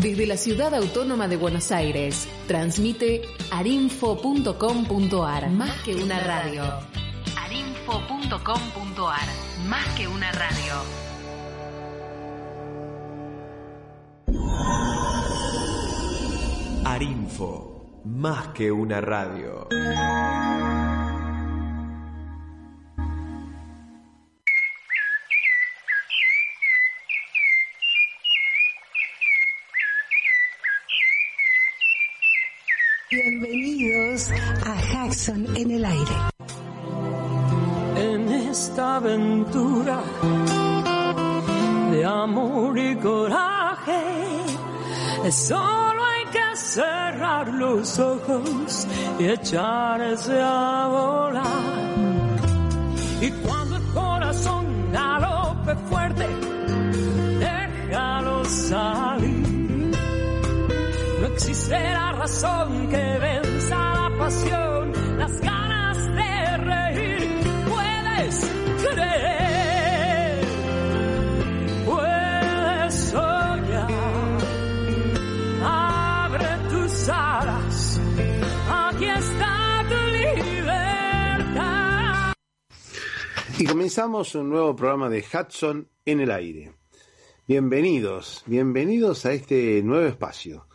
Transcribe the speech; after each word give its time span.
Desde 0.00 0.26
la 0.26 0.36
ciudad 0.36 0.74
autónoma 0.74 1.26
de 1.26 1.38
Buenos 1.38 1.72
Aires, 1.72 2.28
transmite 2.46 3.22
arinfo.com.ar, 3.50 5.50
más 5.50 5.82
que 5.84 5.94
una 5.94 6.20
radio. 6.20 6.64
arinfo.com.ar, 7.38 9.28
más 9.66 9.86
que 9.96 10.06
una 10.06 10.30
radio. 10.32 10.74
Arinfo, 16.84 18.02
más 18.04 18.48
que 18.48 18.70
una 18.70 19.00
radio. 19.00 19.66
Aventura 39.16 40.02
de 41.90 42.04
amor 42.04 42.78
y 42.78 42.96
coraje, 42.96 44.02
solo 45.30 46.04
hay 46.04 46.24
que 46.30 46.56
cerrar 46.56 47.48
los 47.48 47.98
ojos 47.98 48.86
y 49.18 49.24
echarse 49.24 50.38
a 50.40 50.88
volar. 50.88 51.96
Y 53.22 53.30
cuando 53.30 53.76
el 53.76 53.82
corazón 53.94 54.66
galope 54.92 55.74
fuerte, 55.88 56.26
déjalo 57.38 58.44
salir. 58.44 59.96
No 61.20 61.26
existe 61.28 61.80
la 61.94 62.12
razón 62.12 62.88
que 62.88 63.18
venza 63.18 63.76
la 63.76 64.10
pasión, 64.18 64.92
las 65.18 65.40
ganas 65.40 65.98
de 66.14 66.56
reír. 66.58 67.40
Puedes 67.68 68.65
Comenzamos 83.68 84.34
un 84.36 84.48
nuevo 84.48 84.76
programa 84.76 85.08
de 85.08 85.24
Hudson 85.24 85.88
en 86.04 86.20
el 86.20 86.30
aire. 86.30 86.72
Bienvenidos, 87.48 88.44
bienvenidos 88.46 89.26
a 89.26 89.32
este 89.32 89.82
nuevo 89.82 90.06
espacio. 90.06 90.68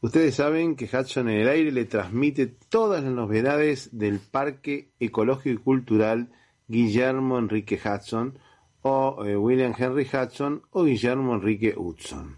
Ustedes 0.00 0.36
saben 0.36 0.76
que 0.76 0.84
Hudson 0.84 1.28
en 1.28 1.40
el 1.40 1.48
aire 1.48 1.72
le 1.72 1.86
transmite 1.86 2.46
todas 2.46 3.02
las 3.02 3.12
novedades 3.12 3.90
del 3.98 4.20
Parque 4.20 4.92
Ecológico 5.00 5.60
y 5.60 5.64
Cultural 5.64 6.32
Guillermo 6.68 7.38
Enrique 7.38 7.80
Hudson 7.84 8.38
o 8.82 9.24
eh, 9.24 9.36
William 9.36 9.74
Henry 9.76 10.06
Hudson 10.06 10.62
o 10.70 10.84
Guillermo 10.84 11.34
Enrique 11.34 11.74
Hudson. 11.76 12.36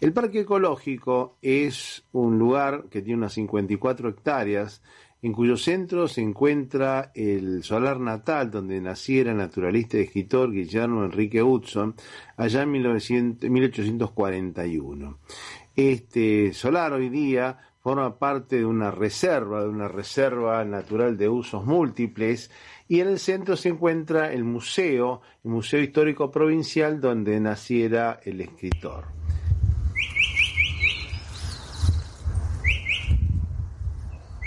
El 0.00 0.12
Parque 0.12 0.40
Ecológico 0.40 1.38
es 1.40 2.04
un 2.12 2.38
lugar 2.38 2.86
que 2.90 3.00
tiene 3.00 3.18
unas 3.18 3.34
54 3.34 4.08
hectáreas 4.08 4.82
en 5.22 5.32
cuyo 5.32 5.56
centro 5.56 6.08
se 6.08 6.20
encuentra 6.20 7.10
el 7.14 7.62
solar 7.62 7.98
natal 8.00 8.50
donde 8.50 8.80
naciera 8.80 9.32
el 9.32 9.38
naturalista 9.38 9.96
y 9.98 10.02
escritor 10.02 10.52
Guillermo 10.52 11.04
Enrique 11.04 11.42
Hudson 11.42 11.94
allá 12.36 12.62
en 12.62 12.70
1900 12.70 13.50
1841. 13.50 15.18
Este 15.74 16.52
solar 16.52 16.92
hoy 16.92 17.08
día 17.08 17.58
forma 17.86 18.18
parte 18.18 18.56
de 18.56 18.64
una 18.64 18.90
reserva, 18.90 19.62
de 19.62 19.68
una 19.68 19.86
reserva 19.86 20.64
natural 20.64 21.16
de 21.16 21.28
usos 21.28 21.64
múltiples, 21.64 22.50
y 22.88 22.98
en 22.98 23.06
el 23.06 23.20
centro 23.20 23.56
se 23.56 23.68
encuentra 23.68 24.32
el 24.32 24.42
museo, 24.42 25.20
el 25.44 25.52
Museo 25.52 25.80
Histórico 25.80 26.30
Provincial, 26.32 27.00
donde 27.00 27.38
naciera 27.38 28.18
el 28.24 28.40
escritor. 28.40 29.04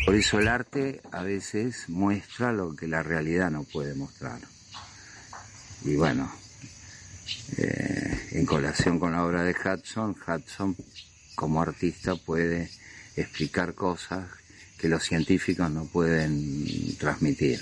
Por 0.09 0.15
eso 0.15 0.39
el 0.39 0.47
arte 0.47 1.01
a 1.11 1.21
veces 1.21 1.87
muestra 1.87 2.51
lo 2.51 2.75
que 2.75 2.87
la 2.87 3.03
realidad 3.03 3.51
no 3.51 3.63
puede 3.63 3.93
mostrar. 3.93 4.39
Y 5.85 5.95
bueno, 5.97 6.33
eh, 7.57 8.29
en 8.31 8.43
colación 8.47 8.97
con 8.97 9.11
la 9.11 9.23
obra 9.23 9.43
de 9.43 9.51
Hudson, 9.53 10.15
Hudson 10.27 10.75
como 11.35 11.61
artista 11.61 12.15
puede 12.15 12.71
explicar 13.15 13.75
cosas 13.75 14.27
que 14.79 14.89
los 14.89 15.03
científicos 15.03 15.69
no 15.69 15.85
pueden 15.85 16.97
transmitir. 16.97 17.59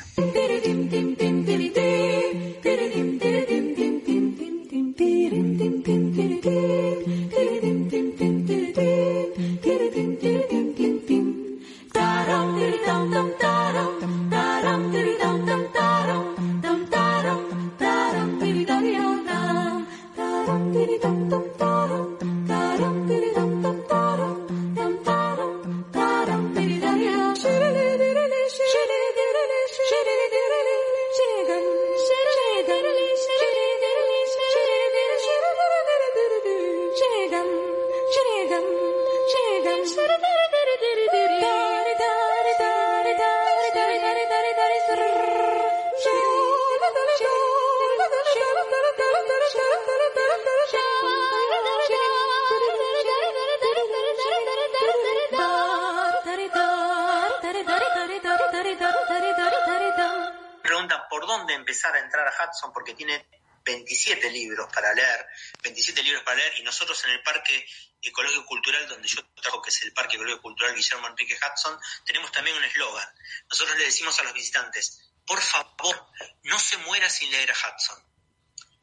Dónde 61.37 61.53
empezar 61.53 61.95
a 61.95 61.99
entrar 61.99 62.27
a 62.27 62.31
Hudson 62.31 62.73
porque 62.73 62.93
tiene 62.93 63.27
27 63.63 64.31
libros 64.31 64.71
para 64.73 64.93
leer, 64.93 65.27
27 65.61 66.01
libros 66.01 66.23
para 66.23 66.37
leer 66.37 66.59
y 66.59 66.63
nosotros 66.63 67.03
en 67.05 67.11
el 67.11 67.21
Parque 67.21 67.67
Ecológico 68.01 68.45
Cultural 68.45 68.87
donde 68.87 69.07
yo 69.07 69.25
trabajo, 69.35 69.61
que 69.61 69.69
es 69.69 69.83
el 69.83 69.93
Parque 69.93 70.15
Ecológico 70.15 70.41
Cultural 70.41 70.73
Guillermo 70.73 71.07
Enrique 71.07 71.37
Hudson, 71.37 71.77
tenemos 72.05 72.31
también 72.31 72.55
un 72.55 72.63
eslogan. 72.63 73.09
Nosotros 73.49 73.77
le 73.77 73.85
decimos 73.85 74.17
a 74.19 74.23
los 74.23 74.33
visitantes, 74.33 75.11
por 75.25 75.41
favor, 75.41 76.07
no 76.43 76.57
se 76.59 76.77
muera 76.77 77.09
sin 77.09 77.29
leer 77.29 77.51
a 77.51 77.53
Hudson. 77.53 78.01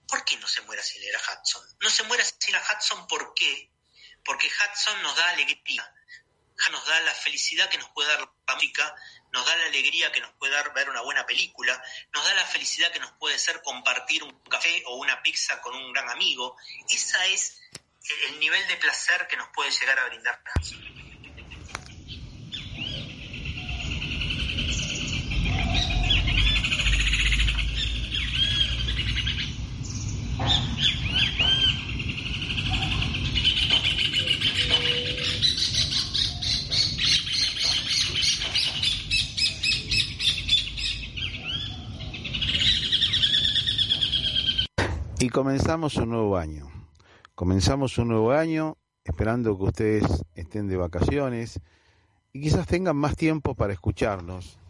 ¿Por 0.06 0.25
qué 0.25 0.37
no 0.37 0.47
se 0.47 0.60
muera 0.62 0.82
sin 0.82 1.00
leer 1.00 1.16
a 1.16 1.20
Hudson? 1.20 1.62
No 1.81 1.88
se 1.88 2.03
muera 2.03 2.25
sin 2.25 2.54
a 2.54 2.60
Hudson, 2.60 3.06
¿por 3.06 3.32
qué? 3.34 3.70
Porque 4.22 4.48
Hudson 4.48 5.03
nos 5.03 5.16
da 5.16 5.31
alegría, 5.31 5.94
nos 6.70 6.87
da 6.87 7.00
la 7.00 7.14
felicidad 7.14 7.69
que 7.70 7.78
nos 7.78 7.88
puede 7.91 8.10
dar 8.10 8.20
la 8.20 8.54
música, 8.54 8.94
nos 9.34 9.44
da 9.44 9.56
la 9.56 9.66
alegría 9.66 10.12
que 10.12 10.20
nos 10.20 10.30
puede 10.34 10.54
dar 10.54 10.72
ver 10.72 10.88
una 10.88 11.00
buena 11.00 11.26
película, 11.26 11.82
nos 12.12 12.24
da 12.24 12.34
la 12.34 12.46
felicidad 12.46 12.92
que 12.92 13.00
nos 13.00 13.10
puede 13.12 13.36
ser 13.36 13.60
compartir 13.62 14.22
un 14.22 14.32
café 14.44 14.84
o 14.86 14.94
una 14.94 15.20
pizza 15.22 15.60
con 15.60 15.74
un 15.74 15.92
gran 15.92 16.08
amigo. 16.08 16.56
Esa 16.88 17.26
es 17.26 17.60
el 18.28 18.38
nivel 18.38 18.64
de 18.68 18.76
placer 18.76 19.26
que 19.26 19.36
nos 19.36 19.48
puede 19.48 19.72
llegar 19.72 19.98
a 19.98 20.06
brindar 20.06 20.40
comenzamos 45.34 45.96
un 45.96 46.10
nuevo 46.10 46.36
año. 46.36 46.70
Comenzamos 47.34 47.98
un 47.98 48.06
nuevo 48.06 48.31
año 48.31 48.78
esperando 49.02 49.58
que 49.58 49.64
ustedes 49.64 50.25
estén 50.36 50.69
de 50.69 50.76
vacaciones 50.76 51.60
y 52.32 52.40
quizás 52.40 52.69
tengan 52.69 52.96
más 52.96 53.16
tiempo 53.16 53.56
para 53.56 53.72
escucharnos. 53.72 54.60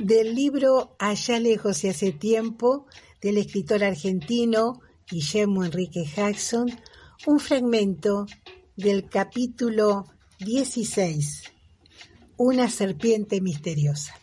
Del 0.00 0.34
libro 0.34 0.96
Allá 0.98 1.38
lejos 1.38 1.84
y 1.84 1.88
hace 1.88 2.10
tiempo 2.10 2.88
del 3.22 3.38
escritor 3.38 3.84
argentino 3.84 4.80
Guillermo 5.08 5.64
Enrique 5.64 6.04
Jackson, 6.04 6.68
un 7.26 7.38
fragmento 7.38 8.26
del 8.76 9.08
capítulo 9.08 10.06
16, 10.40 11.44
Una 12.36 12.68
serpiente 12.68 13.40
misteriosa. 13.40 14.14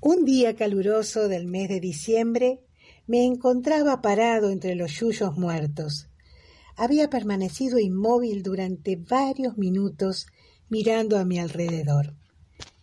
Un 0.00 0.24
día 0.24 0.56
caluroso 0.56 1.28
del 1.28 1.46
mes 1.46 1.68
de 1.68 1.80
diciembre 1.80 2.60
me 3.06 3.26
encontraba 3.26 4.00
parado 4.00 4.48
entre 4.48 4.74
los 4.74 4.92
yuyos 4.92 5.36
muertos. 5.36 6.07
Había 6.80 7.10
permanecido 7.10 7.80
inmóvil 7.80 8.44
durante 8.44 8.94
varios 8.94 9.58
minutos 9.58 10.28
mirando 10.68 11.18
a 11.18 11.24
mi 11.24 11.40
alrededor. 11.40 12.14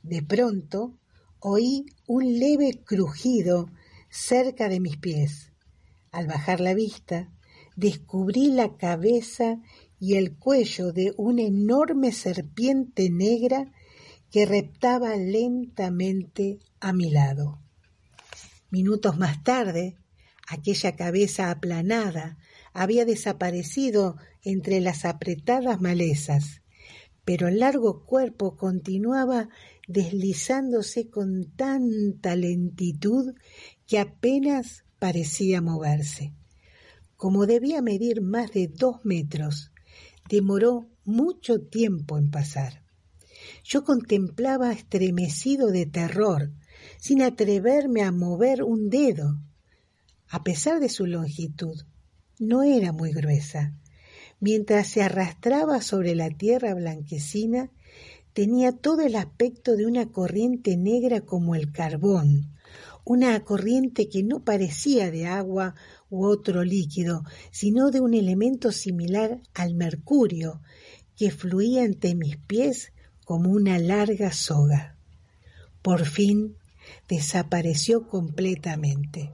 De 0.04 0.22
pronto 0.22 1.00
oí 1.40 1.86
un 2.06 2.38
leve 2.38 2.84
crujido 2.84 3.70
cerca 4.10 4.68
de 4.68 4.82
mis 4.82 4.98
pies. 4.98 5.54
Al 6.12 6.28
bajar 6.28 6.60
la 6.60 6.74
vista, 6.74 7.32
descubrí 7.78 8.52
la 8.52 8.76
cabeza 8.76 9.62
y 9.98 10.16
el 10.16 10.36
cuello 10.36 10.92
de 10.92 11.14
una 11.16 11.44
enorme 11.44 12.12
serpiente 12.12 13.10
negra 13.10 13.72
que 14.30 14.46
reptaba 14.46 15.16
lentamente 15.16 16.60
a 16.82 16.92
mi 16.92 17.12
lado. 17.12 17.62
Minutos 18.72 19.18
más 19.18 19.42
tarde, 19.42 19.96
aquella 20.50 20.98
cabeza 20.98 21.50
aplanada 21.50 22.38
había 22.76 23.06
desaparecido 23.06 24.18
entre 24.44 24.82
las 24.82 25.06
apretadas 25.06 25.80
malezas, 25.80 26.62
pero 27.24 27.48
el 27.48 27.60
largo 27.60 28.06
cuerpo 28.06 28.58
continuaba 28.58 29.48
deslizándose 29.88 31.10
con 31.10 31.46
tanta 31.56 32.36
lentitud 32.36 33.34
que 33.88 33.98
apenas 33.98 34.84
parecía 35.00 35.62
moverse. 35.62 36.34
Como 37.16 37.46
debía 37.46 37.82
medir 37.82 38.22
más 38.22 38.52
de 38.52 38.68
dos 38.68 38.98
metros, 39.06 39.72
demoró 40.30 40.90
mucho 41.06 41.62
tiempo 41.62 42.18
en 42.18 42.30
pasar. 42.30 42.84
Yo 43.64 43.86
contemplaba 43.86 44.74
estremecido 44.74 45.72
de 45.72 45.86
terror, 45.86 46.52
sin 46.98 47.22
atreverme 47.22 48.02
a 48.02 48.12
mover 48.12 48.64
un 48.64 48.90
dedo. 48.90 49.40
A 50.28 50.44
pesar 50.44 50.82
de 50.82 50.90
su 50.90 51.06
longitud, 51.06 51.84
no 52.40 52.64
era 52.64 52.92
muy 52.92 53.12
gruesa. 53.12 53.74
Mientras 54.40 54.88
se 54.88 55.02
arrastraba 55.02 55.82
sobre 55.82 56.16
la 56.16 56.30
tierra 56.30 56.74
blanquecina, 56.74 57.72
tenía 58.34 58.74
todo 58.74 59.02
el 59.02 59.16
aspecto 59.16 59.76
de 59.78 59.86
una 59.86 60.12
corriente 60.12 60.76
negra 60.76 61.22
como 61.22 61.56
el 61.56 61.72
carbón, 61.72 62.52
una 63.06 63.40
corriente 63.46 64.10
que 64.10 64.24
no 64.24 64.44
parecía 64.44 65.12
de 65.12 65.28
agua 65.28 65.76
u 66.10 66.26
otro 66.26 66.64
líquido, 66.64 67.24
sino 67.52 67.92
de 67.92 68.02
un 68.02 68.14
elemento 68.14 68.72
similar 68.72 69.40
al 69.54 69.76
mercurio, 69.76 70.62
que 71.16 71.32
fluía 71.32 71.84
ante 71.84 72.16
mis 72.16 72.36
pies 72.36 72.92
como 73.24 73.52
una 73.52 73.80
larga 73.80 74.34
soga. 74.34 74.98
Por 75.82 76.06
fin 76.06 76.58
desapareció 77.08 78.08
completamente. 78.08 79.32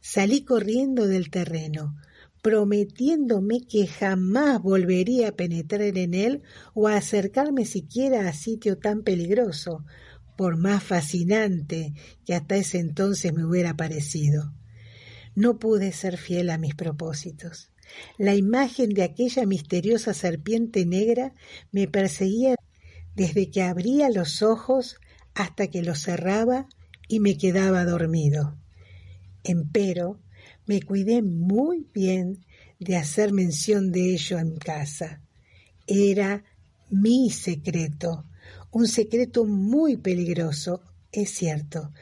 Salí 0.00 0.44
corriendo 0.44 1.06
del 1.06 1.30
terreno, 1.30 1.96
prometiéndome 2.42 3.66
que 3.66 3.86
jamás 3.86 4.60
volvería 4.60 5.28
a 5.28 5.32
penetrar 5.32 5.96
en 5.96 6.12
él 6.12 6.42
o 6.74 6.88
a 6.88 6.96
acercarme 6.96 7.64
siquiera 7.64 8.28
a 8.28 8.32
sitio 8.32 8.78
tan 8.78 9.02
peligroso, 9.02 9.84
por 10.36 10.56
más 10.56 10.82
fascinante 10.82 11.94
que 12.26 12.34
hasta 12.34 12.56
ese 12.56 12.80
entonces 12.80 13.32
me 13.32 13.44
hubiera 13.44 13.76
parecido. 13.76 14.52
No 15.36 15.58
pude 15.58 15.92
ser 15.92 16.18
fiel 16.18 16.50
a 16.50 16.58
mis 16.58 16.74
propósitos. 16.74 17.70
La 18.18 18.34
imagen 18.34 18.90
de 18.90 19.04
aquella 19.04 19.46
misteriosa 19.46 20.12
serpiente 20.12 20.84
negra 20.84 21.34
me 21.70 21.86
perseguía 21.86 22.56
desde 23.14 23.50
que 23.50 23.62
abría 23.62 24.10
los 24.10 24.42
ojos 24.42 24.96
hasta 25.34 25.68
que 25.68 25.82
los 25.82 26.00
cerraba 26.00 26.66
y 27.08 27.20
me 27.20 27.36
quedaba 27.36 27.84
dormido. 27.84 28.56
Empero, 29.44 30.20
me 30.66 30.82
cuidé 30.82 31.22
muy 31.22 31.88
bien 31.92 32.44
de 32.78 32.96
hacer 32.96 33.32
mención 33.32 33.92
de 33.92 34.14
ello 34.14 34.38
en 34.38 34.56
casa. 34.56 35.22
Era 35.86 36.44
mi 36.90 37.30
secreto, 37.30 38.24
un 38.70 38.86
secreto 38.86 39.44
muy 39.44 39.96
peligroso, 39.96 40.82
es 41.10 41.30
cierto, 41.30 41.92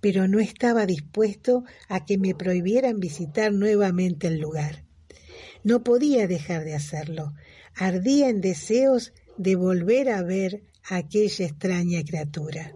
pero 0.00 0.28
no 0.28 0.40
estaba 0.40 0.86
dispuesto 0.86 1.64
a 1.88 2.04
que 2.04 2.18
me 2.18 2.34
prohibieran 2.34 3.00
visitar 3.00 3.52
nuevamente 3.52 4.28
el 4.28 4.40
lugar. 4.40 4.84
No 5.62 5.82
podía 5.82 6.26
dejar 6.26 6.64
de 6.64 6.74
hacerlo. 6.74 7.34
Ardía 7.74 8.28
en 8.28 8.40
deseos 8.40 9.12
de 9.36 9.56
volver 9.56 10.10
a 10.10 10.22
ver 10.22 10.62
a 10.84 10.96
aquella 10.96 11.46
extraña 11.46 12.02
criatura. 12.02 12.74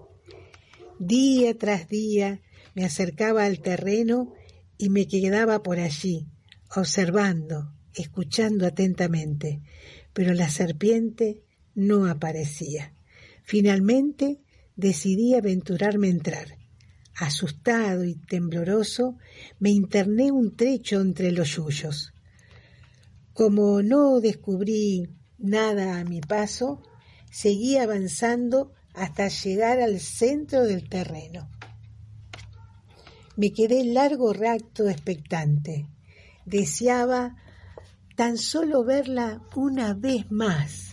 Día 0.98 1.56
tras 1.56 1.88
día 1.88 2.40
me 2.74 2.84
acercaba 2.84 3.44
al 3.44 3.60
terreno 3.60 4.32
y 4.84 4.90
me 4.90 5.06
quedaba 5.06 5.62
por 5.62 5.78
allí, 5.78 6.26
observando, 6.76 7.72
escuchando 7.94 8.66
atentamente, 8.66 9.62
pero 10.12 10.34
la 10.34 10.50
serpiente 10.50 11.42
no 11.74 12.04
aparecía. 12.04 12.92
Finalmente 13.44 14.42
decidí 14.76 15.36
aventurarme 15.36 16.08
a 16.08 16.10
entrar. 16.10 16.58
Asustado 17.16 18.04
y 18.04 18.16
tembloroso, 18.16 19.16
me 19.58 19.70
interné 19.70 20.30
un 20.30 20.54
trecho 20.54 21.00
entre 21.00 21.32
los 21.32 21.56
yuyos. 21.56 22.12
Como 23.32 23.80
no 23.80 24.20
descubrí 24.20 25.08
nada 25.38 25.98
a 25.98 26.04
mi 26.04 26.20
paso, 26.20 26.82
seguí 27.30 27.78
avanzando 27.78 28.74
hasta 28.92 29.28
llegar 29.28 29.80
al 29.80 29.98
centro 29.98 30.64
del 30.64 30.90
terreno. 30.90 31.48
Me 33.36 33.52
quedé 33.52 33.84
largo 33.84 34.32
rato 34.32 34.88
expectante. 34.88 35.88
Deseaba 36.46 37.36
tan 38.16 38.38
solo 38.38 38.84
verla 38.84 39.42
una 39.56 39.94
vez 39.94 40.30
más. 40.30 40.92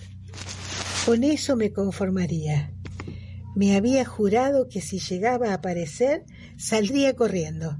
Con 1.05 1.23
eso 1.23 1.55
me 1.55 1.71
conformaría. 1.71 2.73
Me 3.55 3.75
había 3.75 4.05
jurado 4.05 4.69
que 4.69 4.81
si 4.81 4.97
llegaba 4.99 5.49
a 5.49 5.55
aparecer, 5.55 6.25
saldría 6.57 7.15
corriendo. 7.15 7.79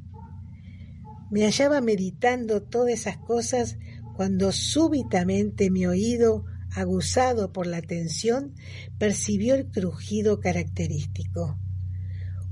Me 1.32 1.46
hallaba 1.46 1.82
meditando 1.82 2.62
todas 2.62 2.94
esas 2.94 3.18
cosas 3.18 3.78
cuando 4.16 4.52
súbitamente 4.52 5.72
mi 5.72 5.88
oído 5.88 6.46
aguzado 6.76 7.52
por 7.52 7.66
la 7.66 7.82
tensión, 7.82 8.54
percibió 9.00 9.56
el 9.56 9.68
crujido 9.72 10.40
característico. 10.40 11.58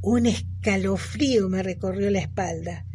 Un 0.01 0.25
escalofrío 0.25 1.49
me 1.49 1.61
recorrió 1.61 2.09
la 2.09 2.19
espalda. 2.19 2.85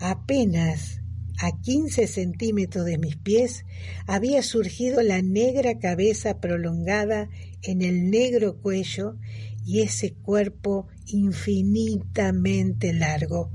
Apenas 0.00 1.00
a 1.40 1.60
quince 1.60 2.06
centímetros 2.06 2.84
de 2.84 2.98
mis 2.98 3.16
pies 3.16 3.64
había 4.06 4.42
surgido 4.42 5.02
la 5.02 5.22
negra 5.22 5.78
cabeza 5.78 6.40
prolongada 6.40 7.28
en 7.62 7.82
el 7.82 8.10
negro 8.10 8.60
cuello 8.60 9.16
y 9.64 9.80
ese 9.80 10.14
cuerpo 10.14 10.88
infinitamente 11.06 12.92
largo. 12.92 13.50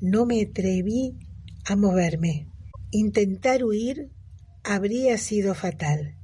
No 0.00 0.26
me 0.26 0.42
atreví 0.42 1.16
a 1.64 1.76
moverme. 1.76 2.48
Intentar 2.90 3.64
huir 3.64 4.10
habría 4.62 5.18
sido 5.18 5.54
fatal. 5.54 6.16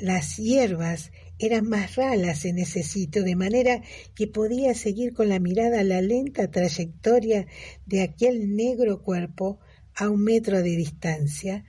Las 0.00 0.36
hierbas 0.36 1.12
eran 1.38 1.68
más 1.68 1.96
ralas 1.96 2.44
en 2.44 2.58
ese 2.58 2.82
sitio, 2.82 3.22
de 3.22 3.36
manera 3.36 3.82
que 4.14 4.26
podía 4.26 4.74
seguir 4.74 5.12
con 5.14 5.28
la 5.28 5.38
mirada 5.38 5.82
la 5.84 6.00
lenta 6.00 6.50
trayectoria 6.50 7.46
de 7.86 8.02
aquel 8.02 8.56
negro 8.56 9.02
cuerpo 9.02 9.60
a 9.94 10.08
un 10.08 10.24
metro 10.24 10.58
de 10.58 10.76
distancia. 10.76 11.64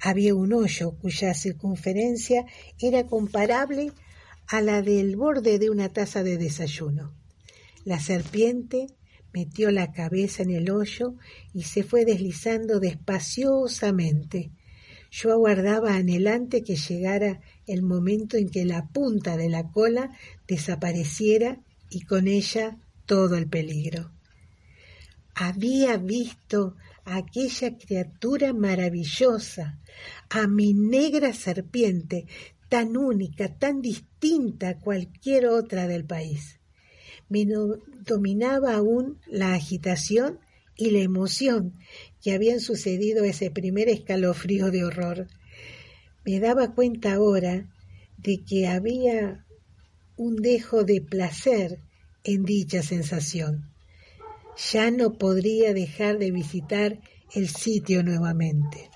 Había 0.00 0.34
un 0.34 0.52
hoyo 0.52 0.98
cuya 0.98 1.34
circunferencia 1.34 2.46
era 2.80 3.06
comparable 3.06 3.92
a 4.48 4.60
la 4.60 4.82
del 4.82 5.16
borde 5.16 5.58
de 5.58 5.70
una 5.70 5.88
taza 5.90 6.22
de 6.22 6.38
desayuno. 6.38 7.14
La 7.84 8.00
serpiente 8.00 8.86
metió 9.32 9.70
la 9.70 9.92
cabeza 9.92 10.42
en 10.42 10.50
el 10.50 10.70
hoyo 10.70 11.14
y 11.52 11.62
se 11.64 11.82
fue 11.82 12.04
deslizando 12.04 12.80
despaciosamente 12.80 14.52
yo 15.12 15.30
aguardaba 15.30 15.94
anhelante 15.94 16.62
que 16.62 16.74
llegara 16.74 17.42
el 17.66 17.82
momento 17.82 18.36
en 18.36 18.48
que 18.48 18.64
la 18.64 18.88
punta 18.88 19.36
de 19.36 19.48
la 19.48 19.70
cola 19.70 20.10
desapareciera 20.46 21.60
y 21.90 22.02
con 22.02 22.28
ella 22.28 22.78
todo 23.06 23.36
el 23.36 23.48
peligro. 23.48 24.10
había 25.34 25.96
visto 25.96 26.76
a 27.04 27.16
aquella 27.16 27.76
criatura 27.78 28.52
maravillosa, 28.52 29.78
a 30.28 30.46
mi 30.46 30.74
negra 30.74 31.32
serpiente, 31.32 32.26
tan 32.68 32.96
única, 32.96 33.48
tan 33.58 33.82
distinta 33.82 34.70
a 34.70 34.78
cualquier 34.78 35.46
otra 35.46 35.86
del 35.86 36.04
país. 36.04 36.58
Me 37.28 37.46
dominaba 38.06 38.74
aún 38.74 39.18
la 39.26 39.54
agitación 39.54 40.38
y 40.76 40.90
la 40.90 41.00
emoción 41.00 41.74
que 42.22 42.32
habían 42.32 42.60
sucedido 42.60 43.24
ese 43.24 43.50
primer 43.50 43.88
escalofrío 43.88 44.70
de 44.70 44.84
horror. 44.84 45.28
Me 46.24 46.38
daba 46.40 46.74
cuenta 46.74 47.14
ahora 47.14 47.68
de 48.16 48.44
que 48.44 48.68
había 48.68 49.44
un 50.16 50.36
dejo 50.36 50.84
de 50.84 51.00
placer 51.00 51.80
en 52.24 52.44
dicha 52.44 52.82
sensación. 52.82 53.72
Ya 54.72 54.90
no 54.90 55.14
podría 55.18 55.74
dejar 55.74 56.18
de 56.18 56.30
visitar 56.30 57.00
el 57.34 57.48
sitio 57.48 58.02
nuevamente. 58.02 58.90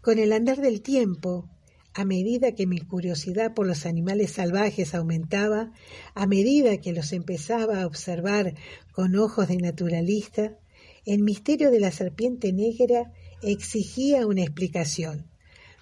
Con 0.00 0.18
el 0.18 0.32
andar 0.32 0.60
del 0.60 0.82
tiempo, 0.82 1.48
a 1.94 2.04
medida 2.04 2.52
que 2.52 2.66
mi 2.66 2.80
curiosidad 2.80 3.54
por 3.54 3.66
los 3.66 3.86
animales 3.86 4.32
salvajes 4.32 4.94
aumentaba, 4.94 5.72
a 6.14 6.26
medida 6.26 6.78
que 6.78 6.92
los 6.92 7.12
empezaba 7.12 7.82
a 7.82 7.86
observar 7.86 8.54
con 8.92 9.14
ojos 9.14 9.48
de 9.48 9.58
naturalista, 9.58 10.58
el 11.04 11.22
misterio 11.22 11.70
de 11.70 11.80
la 11.80 11.92
serpiente 11.92 12.52
negra 12.52 13.12
exigía 13.42 14.26
una 14.26 14.42
explicación. 14.42 15.26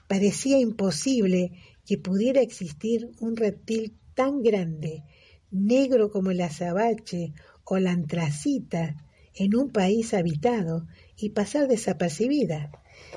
Parecía 0.08 0.58
imposible 0.58 1.52
que 1.86 1.98
pudiera 1.98 2.40
existir 2.40 3.10
un 3.20 3.36
reptil 3.36 3.96
tan 4.14 4.42
grande, 4.42 5.04
negro 5.50 6.10
como 6.10 6.30
el 6.30 6.40
azabache 6.40 7.32
o 7.64 7.78
la 7.78 7.92
antracita, 7.92 8.96
en 9.34 9.54
un 9.54 9.70
país 9.70 10.12
habitado 10.12 10.86
y 11.16 11.30
pasar 11.30 11.68
desapercibida. 11.68 12.70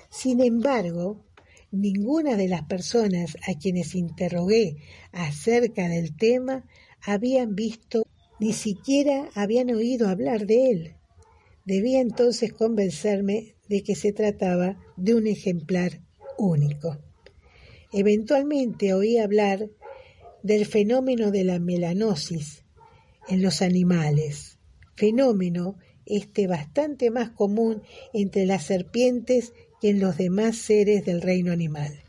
Sin 0.09 0.41
embargo, 0.41 1.25
ninguna 1.71 2.37
de 2.37 2.47
las 2.47 2.63
personas 2.63 3.35
a 3.47 3.57
quienes 3.57 3.95
interrogué 3.95 4.77
acerca 5.11 5.89
del 5.89 6.15
tema 6.15 6.65
habían 7.01 7.55
visto 7.55 8.03
ni 8.39 8.53
siquiera 8.53 9.29
habían 9.35 9.69
oído 9.71 10.07
hablar 10.07 10.45
de 10.45 10.69
él. 10.69 10.95
Debía 11.65 12.01
entonces 12.01 12.53
convencerme 12.53 13.55
de 13.73 13.81
que 13.81 13.95
se 13.95 14.13
trataba 14.13 14.77
de 14.97 15.15
un 15.15 15.25
ejemplar 15.25 15.99
único. 16.37 16.99
Eventualmente 17.91 18.93
oí 18.93 19.17
hablar 19.17 19.67
del 20.43 20.67
fenómeno 20.67 21.31
de 21.31 21.43
la 21.43 21.57
melanosis 21.57 22.65
en 23.27 23.41
los 23.41 23.63
animales, 23.63 24.59
fenómeno 24.93 25.79
este 26.05 26.45
bastante 26.45 27.09
más 27.09 27.31
común 27.31 27.81
entre 28.13 28.45
las 28.45 28.63
serpientes 28.63 29.53
que 29.81 29.89
en 29.89 29.99
los 29.99 30.17
demás 30.17 30.55
seres 30.55 31.03
del 31.03 31.23
reino 31.23 31.51
animal. 31.51 32.03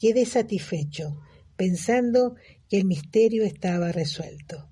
Quedé 0.00 0.26
satisfecho, 0.26 1.16
pensando 1.56 2.34
que 2.68 2.78
el 2.78 2.86
misterio 2.86 3.44
estaba 3.44 3.92
resuelto. 3.92 4.68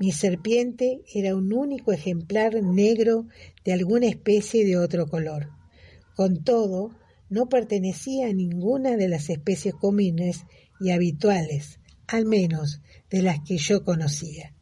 Mi 0.00 0.12
serpiente 0.12 1.02
era 1.12 1.36
un 1.36 1.52
único 1.52 1.92
ejemplar 1.92 2.62
negro 2.62 3.26
de 3.62 3.74
alguna 3.74 4.06
especie 4.06 4.64
de 4.64 4.78
otro 4.78 5.06
color. 5.06 5.55
Con 6.16 6.42
todo, 6.42 6.92
no 7.28 7.50
pertenecía 7.50 8.28
a 8.28 8.32
ninguna 8.32 8.96
de 8.96 9.06
las 9.06 9.28
especies 9.28 9.74
comunes 9.74 10.46
y 10.80 10.90
habituales, 10.90 11.78
al 12.06 12.24
menos 12.24 12.80
de 13.10 13.20
las 13.20 13.40
que 13.40 13.58
yo 13.58 13.84
conocía. 13.84 14.55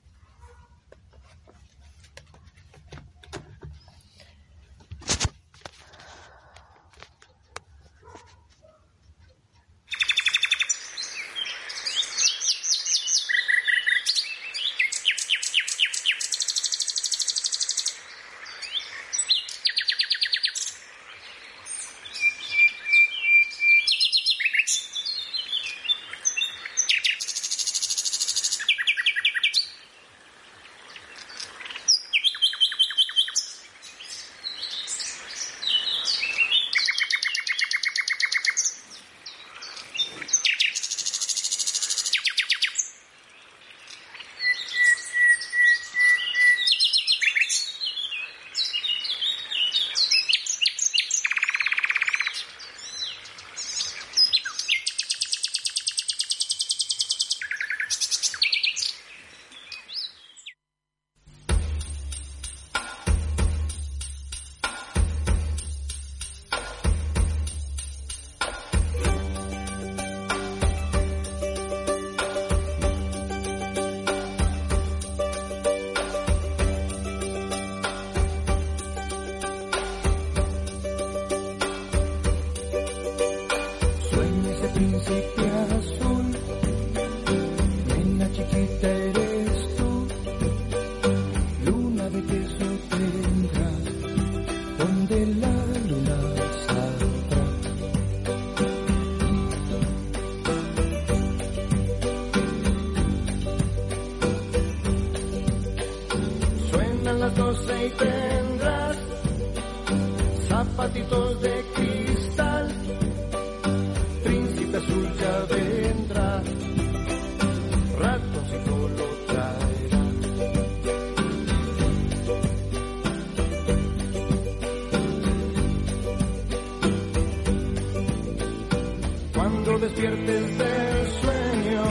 cuando 129.75 129.88
despiertes 129.88 130.59
del 130.59 131.07
sueño, 131.21 131.83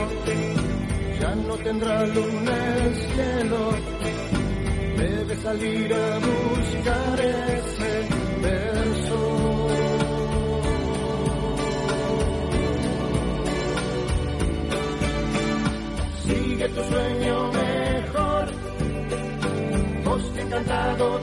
ya 1.20 1.34
no 1.34 1.54
tendrá 1.56 2.06
luna 2.06 2.76
el 2.76 2.94
cielo. 2.94 3.70
Debes 4.96 5.38
salir 5.40 5.92
a 5.92 6.18
buscar 6.18 7.20
ese 7.20 8.08
verso. 8.40 9.68
Sigue 16.24 16.68
tu 16.68 16.84
sueño 16.84 17.52
mejor, 17.52 18.46
bosque 20.04 20.40
encantado 20.40 21.20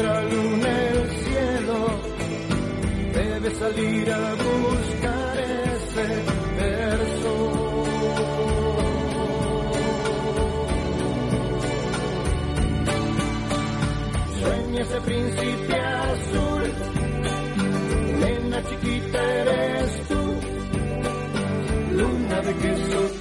tendrá 0.00 0.22
luna 0.22 0.88
el 0.88 1.10
cielo. 1.10 1.78
Debes 3.14 3.58
salir 3.58 4.10
a 4.10 4.34
buscar 4.34 5.38
ese 5.38 6.06
verso. 6.58 7.32
Sueña 14.40 14.80
ese 14.82 15.00
príncipe 15.00 15.80
azul, 15.80 16.72
nena 18.20 18.62
chiquita 18.68 19.34
eres 19.40 20.08
tú, 20.08 20.22
luna 21.96 22.40
de 22.40 22.54
queso 22.54 23.19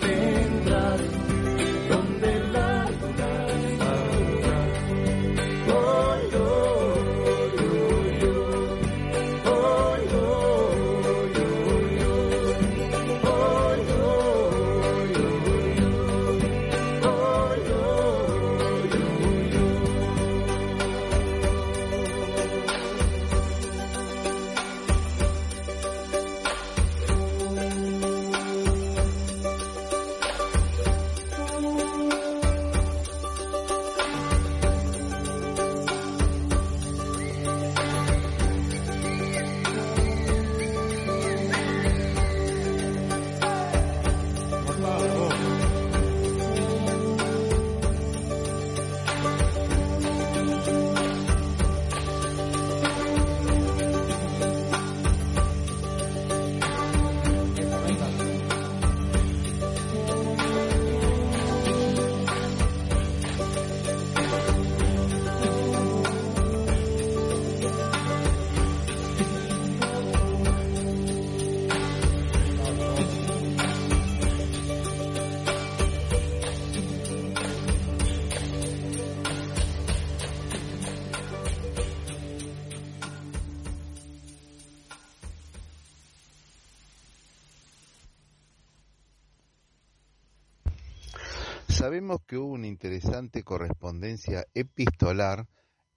Sabemos 91.90 92.22
que 92.28 92.38
hubo 92.38 92.54
una 92.54 92.68
interesante 92.68 93.42
correspondencia 93.42 94.46
epistolar 94.54 95.48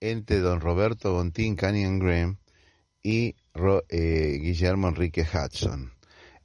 entre 0.01 0.39
don 0.39 0.63
Roberto 0.63 1.13
Bontín 1.13 1.55
Canyon 1.55 1.99
Graham 1.99 2.39
y 3.03 3.37
eh, 3.91 4.39
Guillermo 4.41 4.89
Enrique 4.89 5.21
Hudson. 5.21 5.93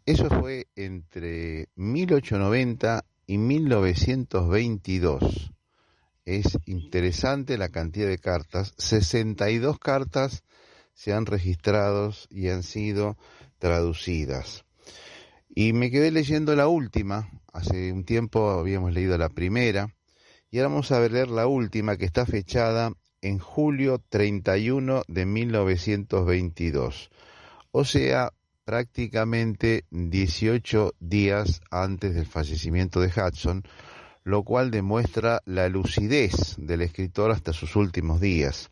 Eso 0.06 0.30
fue 0.30 0.68
entre 0.76 1.70
1890 1.76 3.06
y 3.26 3.38
1922. 3.38 5.54
Es 6.26 6.58
interesante 6.66 7.58
la 7.58 7.70
cantidad 7.70 8.10
de 8.10 8.18
cartas. 8.18 8.74
62 8.78 9.80
cartas 9.80 10.44
se 10.94 11.14
han 11.14 11.26
registrado 11.26 12.12
y 12.30 12.50
han 12.50 12.64
sido 12.64 13.16
traducidas. 13.60 14.66
Y 15.48 15.72
me 15.72 15.90
quedé 15.90 16.12
leyendo 16.12 16.54
la 16.54 16.68
última. 16.68 17.30
Hace 17.58 17.92
un 17.92 18.04
tiempo 18.04 18.52
habíamos 18.52 18.94
leído 18.94 19.18
la 19.18 19.30
primera. 19.30 19.90
Y 20.52 20.60
ahora 20.60 20.70
vamos 20.70 20.92
a 20.92 21.00
leer 21.00 21.30
la 21.30 21.48
última 21.48 21.98
que 21.98 22.06
está 22.06 22.28
fechada 22.28 22.92
en 23.22 23.40
julio 23.40 24.00
31 24.10 25.02
de 25.08 25.26
1922. 25.26 27.10
O 27.72 27.84
sea, 27.84 28.32
prácticamente 28.64 29.86
18 29.90 30.94
días 31.00 31.62
antes 31.72 32.14
del 32.14 32.28
fallecimiento 32.28 33.02
de 33.02 33.08
Hudson, 33.08 33.64
lo 34.24 34.44
cual 34.44 34.70
demuestra 34.70 35.42
la 35.46 35.68
lucidez 35.68 36.58
del 36.60 36.84
escritor 36.84 37.32
hasta 37.32 37.54
sus 37.54 37.76
últimos 37.76 38.22
días. 38.22 38.70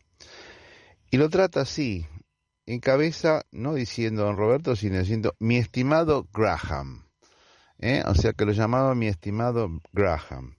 Y 1.10 1.16
lo 1.16 1.28
trata 1.28 1.62
así, 1.62 2.06
en 2.66 2.78
cabeza, 2.78 3.42
no 3.50 3.74
diciendo 3.74 4.22
don 4.22 4.36
Roberto, 4.36 4.76
sino 4.76 5.00
diciendo 5.00 5.34
mi 5.40 5.56
estimado 5.56 6.28
Graham. 6.32 7.05
¿Eh? 7.78 8.02
O 8.06 8.14
sea 8.14 8.32
que 8.32 8.44
lo 8.44 8.52
llamaba 8.52 8.94
mi 8.94 9.06
estimado 9.06 9.80
Graham. 9.92 10.56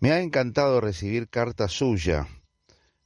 Me 0.00 0.12
ha 0.12 0.20
encantado 0.20 0.80
recibir 0.80 1.28
carta 1.28 1.68
suya. 1.68 2.26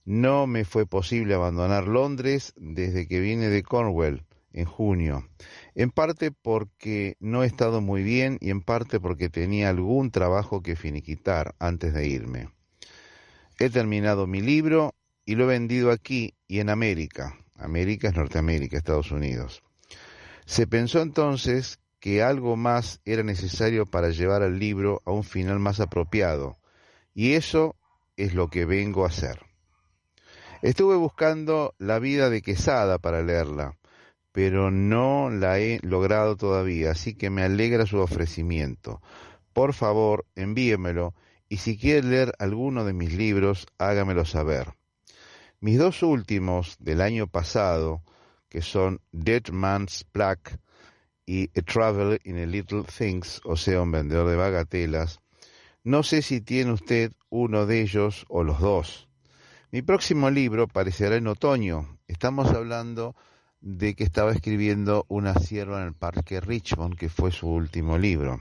No 0.04 0.46
me 0.46 0.64
fue 0.64 0.86
posible 0.86 1.34
abandonar 1.34 1.88
Londres 1.88 2.54
desde 2.56 3.06
que 3.08 3.20
vine 3.20 3.48
de 3.48 3.62
Cornwall 3.62 4.24
en 4.52 4.64
junio, 4.64 5.28
en 5.74 5.90
parte 5.90 6.30
porque 6.30 7.16
no 7.20 7.42
he 7.42 7.46
estado 7.46 7.82
muy 7.82 8.02
bien 8.02 8.38
y 8.40 8.50
en 8.50 8.62
parte 8.62 8.98
porque 9.00 9.28
tenía 9.28 9.68
algún 9.68 10.10
trabajo 10.10 10.62
que 10.62 10.76
finiquitar 10.76 11.54
antes 11.58 11.92
de 11.92 12.06
irme. 12.08 12.48
He 13.58 13.68
terminado 13.68 14.26
mi 14.26 14.40
libro 14.40 14.94
y 15.26 15.34
lo 15.34 15.44
he 15.44 15.48
vendido 15.48 15.90
aquí 15.90 16.34
y 16.48 16.60
en 16.60 16.70
América. 16.70 17.36
América 17.56 18.08
es 18.08 18.14
Norteamérica, 18.14 18.78
Estados 18.78 19.10
Unidos. 19.10 19.62
Se 20.46 20.66
pensó 20.66 21.02
entonces 21.02 21.80
que 22.06 22.22
algo 22.22 22.54
más 22.54 23.00
era 23.04 23.24
necesario 23.24 23.84
para 23.84 24.10
llevar 24.10 24.44
al 24.44 24.60
libro 24.60 25.02
a 25.06 25.10
un 25.10 25.24
final 25.24 25.58
más 25.58 25.80
apropiado, 25.80 26.56
y 27.14 27.32
eso 27.32 27.74
es 28.16 28.32
lo 28.32 28.46
que 28.46 28.64
vengo 28.64 29.02
a 29.02 29.08
hacer. 29.08 29.40
Estuve 30.62 30.94
buscando 30.94 31.74
la 31.78 31.98
vida 31.98 32.30
de 32.30 32.42
Quesada 32.42 33.00
para 33.00 33.24
leerla, 33.24 33.76
pero 34.30 34.70
no 34.70 35.30
la 35.30 35.58
he 35.58 35.80
logrado 35.82 36.36
todavía, 36.36 36.92
así 36.92 37.16
que 37.16 37.28
me 37.28 37.42
alegra 37.42 37.86
su 37.86 37.98
ofrecimiento. 37.98 39.02
Por 39.52 39.74
favor, 39.74 40.26
envíemelo, 40.36 41.12
y 41.48 41.56
si 41.56 41.76
quiere 41.76 42.06
leer 42.06 42.34
alguno 42.38 42.84
de 42.84 42.92
mis 42.92 43.14
libros, 43.14 43.66
hágamelo 43.78 44.24
saber. 44.24 44.74
Mis 45.58 45.76
dos 45.76 46.04
últimos 46.04 46.76
del 46.78 47.00
año 47.00 47.26
pasado, 47.26 48.04
que 48.48 48.62
son 48.62 49.00
Dead 49.10 49.48
Man's 49.50 50.04
Plaque 50.04 50.60
y 51.26 51.50
A 51.58 51.62
Travel 51.62 52.20
in 52.24 52.38
a 52.38 52.46
Little 52.46 52.84
Things, 52.84 53.40
o 53.44 53.56
sea, 53.56 53.82
un 53.82 53.90
vendedor 53.90 54.28
de 54.28 54.36
bagatelas, 54.36 55.20
no 55.82 56.02
sé 56.02 56.22
si 56.22 56.40
tiene 56.40 56.72
usted 56.72 57.12
uno 57.28 57.66
de 57.66 57.80
ellos 57.80 58.24
o 58.28 58.42
los 58.42 58.60
dos. 58.60 59.08
Mi 59.70 59.82
próximo 59.82 60.30
libro 60.30 60.64
aparecerá 60.64 61.16
en 61.16 61.26
otoño. 61.26 61.98
Estamos 62.08 62.50
hablando 62.50 63.14
de 63.60 63.94
que 63.94 64.04
estaba 64.04 64.32
escribiendo 64.32 65.04
Una 65.08 65.34
sierva 65.34 65.80
en 65.80 65.88
el 65.88 65.94
Parque 65.94 66.40
Richmond, 66.40 66.96
que 66.96 67.08
fue 67.08 67.30
su 67.32 67.48
último 67.48 67.98
libro. 67.98 68.40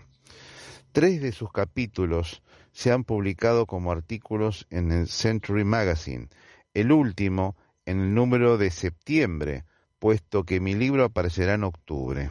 Tres 0.92 1.22
de 1.22 1.32
sus 1.32 1.52
capítulos 1.52 2.42
se 2.72 2.92
han 2.92 3.04
publicado 3.04 3.66
como 3.66 3.92
artículos 3.92 4.66
en 4.70 4.92
el 4.92 5.08
Century 5.08 5.64
Magazine, 5.64 6.30
el 6.74 6.92
último 6.92 7.56
en 7.86 8.00
el 8.00 8.14
número 8.14 8.58
de 8.58 8.72
septiembre, 8.72 9.66
puesto 10.00 10.44
que 10.44 10.60
mi 10.60 10.74
libro 10.74 11.04
aparecerá 11.04 11.54
en 11.56 11.64
octubre. 11.64 12.30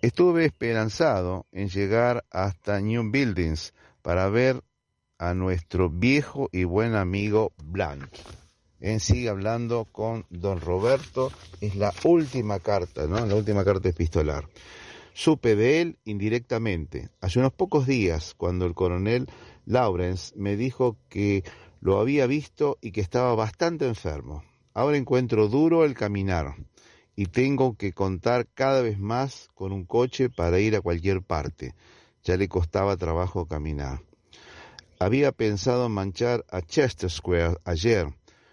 Estuve 0.00 0.44
esperanzado 0.44 1.46
en 1.50 1.68
llegar 1.70 2.24
hasta 2.30 2.80
New 2.80 3.10
Buildings 3.10 3.74
para 4.00 4.28
ver 4.28 4.62
a 5.18 5.34
nuestro 5.34 5.90
viejo 5.90 6.48
y 6.52 6.62
buen 6.62 6.94
amigo 6.94 7.52
Blunt. 7.64 8.04
En 8.78 9.00
sigue 9.00 9.28
hablando 9.28 9.86
con 9.90 10.24
don 10.30 10.60
Roberto, 10.60 11.32
es 11.60 11.74
la 11.74 11.92
última 12.04 12.60
carta, 12.60 13.08
¿no? 13.08 13.26
La 13.26 13.34
última 13.34 13.64
carta 13.64 13.88
epistolar. 13.88 14.48
Supe 15.14 15.56
de 15.56 15.80
él 15.80 15.98
indirectamente, 16.04 17.08
hace 17.20 17.40
unos 17.40 17.52
pocos 17.52 17.84
días, 17.84 18.34
cuando 18.36 18.66
el 18.66 18.74
coronel 18.74 19.28
Lawrence 19.66 20.32
me 20.36 20.54
dijo 20.54 20.96
que 21.08 21.42
lo 21.80 21.98
había 21.98 22.28
visto 22.28 22.78
y 22.80 22.92
que 22.92 23.00
estaba 23.00 23.34
bastante 23.34 23.88
enfermo. 23.88 24.44
Ahora 24.74 24.96
encuentro 24.96 25.48
duro 25.48 25.84
el 25.84 25.94
caminar 25.94 26.54
y 27.18 27.26
tengo 27.26 27.76
que 27.76 27.92
contar 27.92 28.46
cada 28.54 28.80
vez 28.80 28.96
más 28.96 29.48
con 29.54 29.72
un 29.72 29.86
coche 29.86 30.30
para 30.30 30.60
ir 30.60 30.76
a 30.76 30.80
cualquier 30.80 31.20
parte. 31.20 31.74
Ya 32.22 32.36
le 32.36 32.46
costaba 32.46 32.96
trabajo 32.96 33.46
caminar. 33.46 34.02
Había 35.00 35.32
pensado 35.32 35.88
manchar 35.88 36.44
a 36.48 36.62
Chester 36.62 37.10
Square 37.10 37.56
ayer, 37.64 38.06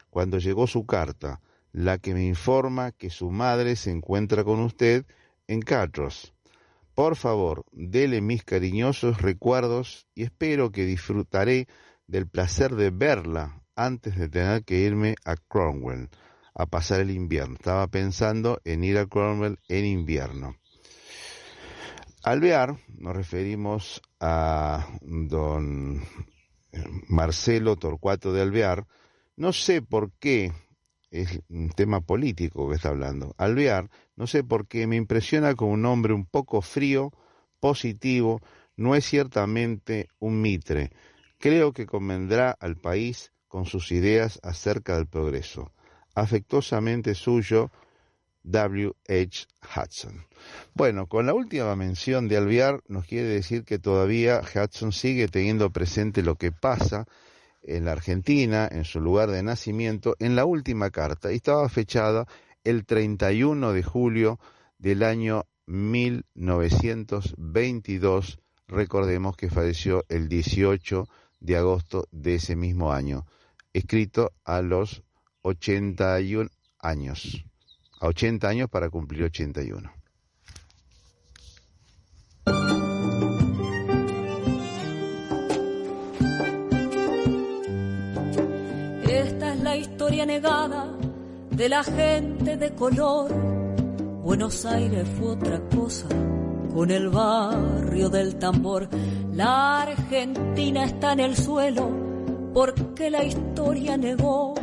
cuando 0.09 0.39
llegó 0.39 0.65
su 0.65 0.87
carta, 0.87 1.41
la 1.73 1.99
que 1.99 2.15
me 2.15 2.25
informa 2.25 2.91
que 2.91 3.11
su 3.11 3.29
madre 3.29 3.75
se 3.75 3.91
encuentra 3.91 4.43
con 4.43 4.59
usted 4.61 5.05
en 5.45 5.61
Catros. 5.61 6.33
Por 6.95 7.15
favor, 7.17 7.65
dele 7.71 8.19
mis 8.19 8.43
cariñosos 8.43 9.21
recuerdos 9.21 10.07
y 10.15 10.23
espero 10.23 10.71
que 10.71 10.85
disfrutaré 10.85 11.67
del 12.07 12.27
placer 12.27 12.73
de 12.75 12.89
verla 12.89 13.61
antes 13.75 14.17
de 14.17 14.27
tener 14.27 14.63
que 14.63 14.79
irme 14.79 15.17
a 15.23 15.35
Cromwell 15.35 16.09
a 16.55 16.65
pasar 16.65 17.01
el 17.01 17.11
invierno. 17.11 17.55
Estaba 17.55 17.87
pensando 17.87 18.59
en 18.63 18.83
ir 18.83 18.97
a 18.97 19.05
Cromwell 19.05 19.59
en 19.67 19.85
invierno. 19.85 20.55
Alvear, 22.23 22.77
nos 22.97 23.15
referimos 23.15 24.01
a 24.19 24.87
don 25.01 26.01
Marcelo 27.07 27.75
Torcuato 27.75 28.33
de 28.33 28.41
Alvear, 28.41 28.87
no 29.35 29.53
sé 29.53 29.81
por 29.83 30.11
qué, 30.13 30.51
es 31.11 31.39
un 31.49 31.69
tema 31.69 32.01
político 32.01 32.67
que 32.67 32.75
está 32.75 32.89
hablando, 32.89 33.35
Alvear, 33.37 33.91
no 34.15 34.25
sé 34.25 34.43
por 34.43 34.67
qué 34.67 34.87
me 34.87 34.95
impresiona 34.95 35.53
como 35.53 35.73
un 35.73 35.85
hombre 35.85 36.13
un 36.13 36.25
poco 36.25 36.61
frío, 36.61 37.11
positivo, 37.59 38.41
no 38.75 38.95
es 38.95 39.05
ciertamente 39.05 40.09
un 40.19 40.41
mitre. 40.41 40.91
Creo 41.37 41.73
que 41.73 41.85
convendrá 41.85 42.51
al 42.51 42.77
país 42.77 43.33
con 43.47 43.65
sus 43.65 43.91
ideas 43.91 44.39
acerca 44.41 44.95
del 44.95 45.07
progreso. 45.07 45.74
Afectuosamente 46.15 47.13
suyo, 47.13 47.69
W. 48.43 48.91
H. 49.07 49.45
Hudson. 49.75 50.25
Bueno, 50.73 51.07
con 51.07 51.25
la 51.25 51.33
última 51.33 51.75
mención 51.75 52.27
de 52.27 52.37
Alvear 52.37 52.83
nos 52.87 53.05
quiere 53.05 53.27
decir 53.27 53.65
que 53.65 53.79
todavía 53.79 54.41
Hudson 54.41 54.91
sigue 54.91 55.27
teniendo 55.27 55.71
presente 55.71 56.21
lo 56.21 56.35
que 56.35 56.51
pasa 56.51 57.07
en 57.63 57.85
la 57.85 57.93
Argentina, 57.93 58.69
en 58.71 58.85
su 58.85 59.01
lugar 59.01 59.31
de 59.31 59.41
nacimiento, 59.41 60.15
en 60.19 60.35
la 60.35 60.45
última 60.45 60.91
carta, 60.91 61.31
y 61.31 61.37
estaba 61.37 61.67
fechada 61.69 62.27
el 62.63 62.85
31 62.85 63.73
de 63.73 63.81
julio 63.83 64.39
del 64.77 65.01
año 65.03 65.45
1922. 65.65 68.39
Recordemos 68.67 69.35
que 69.35 69.49
falleció 69.49 70.05
el 70.09 70.29
18 70.29 71.07
de 71.39 71.57
agosto 71.57 72.07
de 72.11 72.35
ese 72.35 72.55
mismo 72.55 72.93
año, 72.93 73.25
escrito 73.73 74.31
a 74.43 74.61
los 74.61 75.01
81 75.45 76.49
años 76.79 77.45
a 78.01 78.07
80 78.07 78.47
años 78.47 78.69
para 78.69 78.89
cumplir 78.89 79.25
81. 79.25 79.93
Esta 89.07 89.53
es 89.53 89.59
la 89.61 89.75
historia 89.77 90.25
negada 90.25 90.91
de 91.51 91.69
la 91.69 91.83
gente 91.83 92.57
de 92.57 92.73
color. 92.73 93.31
Buenos 94.23 94.65
Aires 94.65 95.07
fue 95.19 95.27
otra 95.29 95.61
cosa 95.69 96.07
con 96.73 96.89
el 96.89 97.09
barrio 97.09 98.09
del 98.09 98.39
tambor. 98.39 98.89
La 99.33 99.83
Argentina 99.83 100.85
está 100.85 101.13
en 101.13 101.19
el 101.19 101.37
suelo 101.37 102.05
porque 102.51 103.09
la 103.09 103.23
historia 103.23 103.95
negó, 103.95 104.55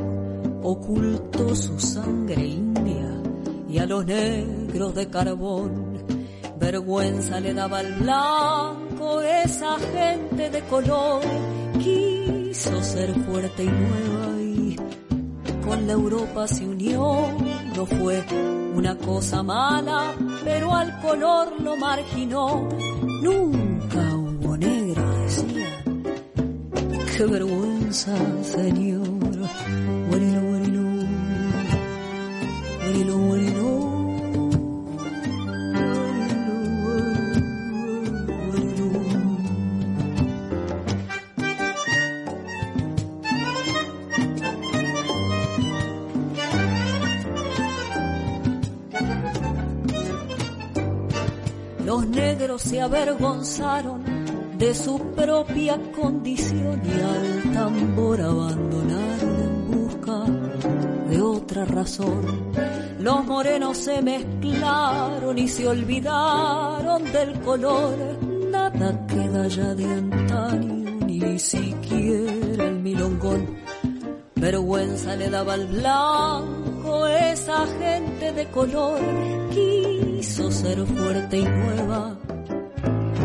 ocultó 0.62 1.54
su 1.54 1.78
sangre 1.78 2.46
india 2.46 3.20
y 3.68 3.78
a 3.78 3.86
los 3.86 4.04
negros 4.04 4.94
de 4.94 5.08
carbón. 5.08 5.92
Vergüenza 6.58 7.40
le 7.40 7.54
daba 7.54 7.78
al 7.78 7.92
blanco 7.94 9.20
esa 9.22 9.76
gente 9.78 10.50
de 10.50 10.60
color. 10.62 11.22
Quiso 11.82 12.82
ser 12.82 13.12
fuerte 13.24 13.64
y 13.64 13.66
nueva 13.66 14.40
y 14.40 14.76
con 15.64 15.86
la 15.86 15.92
Europa 15.94 16.46
se 16.46 16.66
unió. 16.66 17.26
No 17.74 17.86
fue 17.86 18.22
una 18.74 18.96
cosa 18.96 19.42
mala, 19.42 20.14
pero 20.44 20.74
al 20.74 21.00
color 21.00 21.60
lo 21.60 21.76
marginó. 21.76 22.68
Nunca 23.22 24.16
hubo 24.16 24.56
negro, 24.56 25.02
decía. 25.22 25.84
Qué 27.16 27.26
vergüenza, 27.26 28.14
señor. 28.42 29.08
Bueno. 30.10 30.51
Los 51.84 52.06
negros 52.06 52.62
se 52.62 52.80
avergonzaron 52.80 54.02
de 54.56 54.74
su 54.74 54.98
propia 55.16 55.78
condición 55.92 56.80
y 56.84 57.00
al 57.00 57.52
tambor 57.52 58.20
abandonaron 58.20 59.40
en 59.40 59.70
busca 59.70 60.24
de 61.10 61.20
otra 61.20 61.64
razón. 61.64 62.42
Los 63.02 63.24
morenos 63.24 63.78
se 63.78 64.00
mezclaron 64.00 65.36
y 65.36 65.48
se 65.48 65.66
olvidaron 65.66 67.02
del 67.10 67.40
color. 67.40 67.96
Nada 68.48 69.06
queda 69.08 69.48
ya 69.48 69.74
de 69.74 69.84
antaño, 69.86 71.00
ni 71.04 71.36
siquiera 71.36 72.64
el 72.64 72.78
milongón. 72.78 73.58
Vergüenza 74.36 75.16
le 75.16 75.30
daba 75.30 75.54
al 75.54 75.66
blanco 75.66 77.08
esa 77.08 77.66
gente 77.66 78.32
de 78.34 78.46
color. 78.50 79.00
Quiso 79.50 80.52
ser 80.52 80.86
fuerte 80.86 81.38
y 81.38 81.44
nueva 81.44 82.16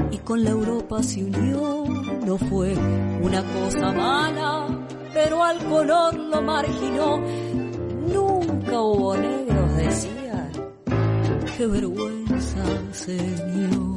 y 0.09 0.17
con 0.17 0.43
la 0.43 0.49
Europa 0.49 1.03
se 1.03 1.23
unió. 1.23 1.83
No 2.25 2.35
fue 2.49 2.73
una 3.21 3.43
cosa 3.43 3.91
mala, 3.91 4.67
pero 5.13 5.43
al 5.43 5.63
color 5.65 6.15
lo 6.15 6.41
marginó. 6.41 7.21
Nunca 8.11 8.81
hubo. 8.81 9.46
Qué 11.58 11.65
vergüenza, 11.65 12.63
señor. 12.91 13.96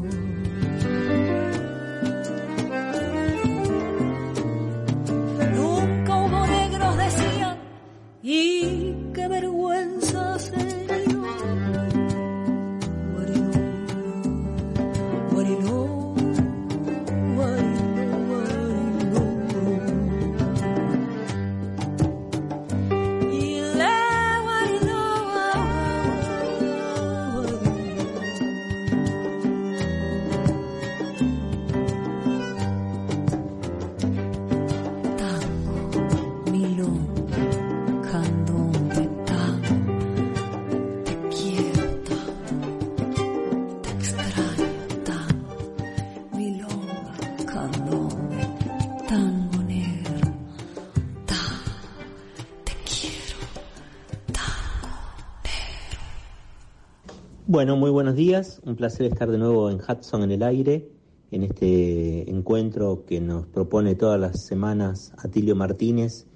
Bueno, 57.61 57.77
muy 57.77 57.91
buenos 57.91 58.17
días. 58.17 58.63
Un 58.65 58.75
placer 58.75 59.05
estar 59.05 59.31
de 59.31 59.37
nuevo 59.37 59.69
en 59.69 59.81
Hudson 59.87 60.23
en 60.23 60.31
el 60.31 60.43
aire, 60.43 60.89
en 61.31 61.43
este 61.43 62.31
encuentro 62.31 63.05
que 63.05 63.21
nos 63.21 63.47
propone 63.49 63.95
todas 63.97 64.19
las 64.19 64.47
semanas 64.47 65.13
Atilio 65.19 65.55
Martínez, 65.55 66.27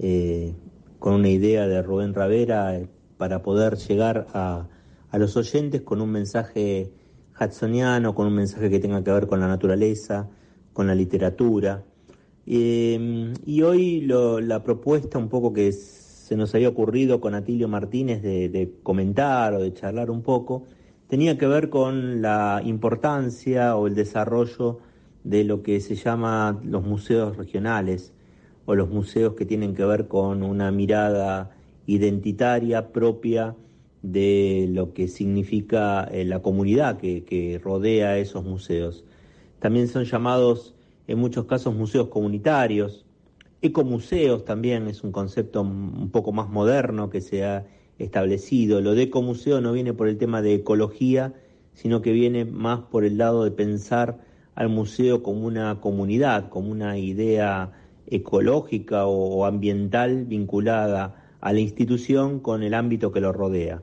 eh, 0.00 0.56
con 0.98 1.14
una 1.14 1.28
idea 1.28 1.68
de 1.68 1.80
Rubén 1.82 2.14
Ravera 2.14 2.76
eh, 2.76 2.88
para 3.16 3.44
poder 3.44 3.76
llegar 3.76 4.26
a, 4.34 4.66
a 5.08 5.18
los 5.18 5.36
oyentes 5.36 5.82
con 5.82 6.00
un 6.00 6.10
mensaje 6.10 6.92
hudsoniano, 7.40 8.16
con 8.16 8.26
un 8.26 8.34
mensaje 8.34 8.68
que 8.68 8.80
tenga 8.80 9.04
que 9.04 9.12
ver 9.12 9.28
con 9.28 9.38
la 9.38 9.46
naturaleza, 9.46 10.30
con 10.72 10.88
la 10.88 10.96
literatura. 10.96 11.84
Eh, 12.44 13.32
y 13.46 13.62
hoy 13.62 14.00
la 14.00 14.64
propuesta 14.64 15.16
un 15.16 15.28
poco 15.28 15.52
que 15.52 15.68
se 16.22 16.36
nos 16.36 16.54
había 16.54 16.68
ocurrido 16.68 17.20
con 17.20 17.34
Atilio 17.34 17.66
Martínez 17.66 18.22
de, 18.22 18.72
comentar 18.84 19.54
o 19.54 19.60
de 19.60 19.74
charlar 19.74 20.08
un 20.08 20.22
poco, 20.22 20.62
tenía 21.08 21.36
que 21.36 21.48
ver 21.48 21.68
con 21.68 22.22
la 22.22 22.62
importancia 22.64 23.74
o 23.74 23.88
el 23.88 23.96
desarrollo 23.96 24.78
de 25.24 25.42
lo 25.42 25.64
que 25.64 25.80
se 25.80 25.96
llama 25.96 26.60
los 26.62 26.84
museos 26.84 27.36
regionales 27.36 28.12
o 28.66 28.76
los 28.76 28.88
museos 28.88 29.34
que 29.34 29.44
tienen 29.44 29.74
que 29.74 29.84
ver 29.84 30.06
con 30.06 30.44
una 30.44 30.70
mirada 30.70 31.50
identitaria 31.86 32.92
propia 32.92 33.56
de 34.02 34.68
lo 34.70 34.94
que 34.94 35.08
significa 35.08 36.04
eh, 36.04 36.24
la 36.24 36.40
comunidad 36.40 36.98
que, 36.98 37.24
que 37.24 37.60
rodea 37.62 38.18
esos 38.18 38.44
museos. 38.44 39.04
También 39.58 39.88
son 39.88 40.04
llamados 40.04 40.76
en 41.08 41.18
muchos 41.18 41.46
casos 41.46 41.74
museos 41.74 42.06
comunitarios, 42.08 43.06
ecomuseos 43.62 44.44
también 44.44 44.88
es 44.88 45.04
un 45.04 45.12
concepto 45.12 45.62
un 45.62 46.10
poco 46.10 46.32
más 46.32 46.50
moderno 46.50 47.08
que 47.08 47.20
se 47.20 47.44
ha 47.44 47.64
establecido. 47.98 48.80
Lo 48.80 48.94
de 48.94 49.04
ecomuseo 49.04 49.60
no 49.60 49.72
viene 49.72 49.94
por 49.94 50.08
el 50.08 50.18
tema 50.18 50.42
de 50.42 50.54
ecología, 50.54 51.32
sino 51.72 52.02
que 52.02 52.12
viene 52.12 52.44
más 52.44 52.80
por 52.80 53.04
el 53.04 53.16
lado 53.16 53.44
de 53.44 53.52
pensar 53.52 54.18
al 54.54 54.68
museo 54.68 55.22
como 55.22 55.46
una 55.46 55.80
comunidad, 55.80 56.50
como 56.50 56.70
una 56.70 56.98
idea 56.98 57.72
ecológica 58.06 59.06
o 59.06 59.46
ambiental 59.46 60.26
vinculada 60.26 61.22
a 61.40 61.52
la 61.52 61.60
institución 61.60 62.40
con 62.40 62.62
el 62.62 62.74
ámbito 62.74 63.12
que 63.12 63.20
lo 63.20 63.32
rodea. 63.32 63.80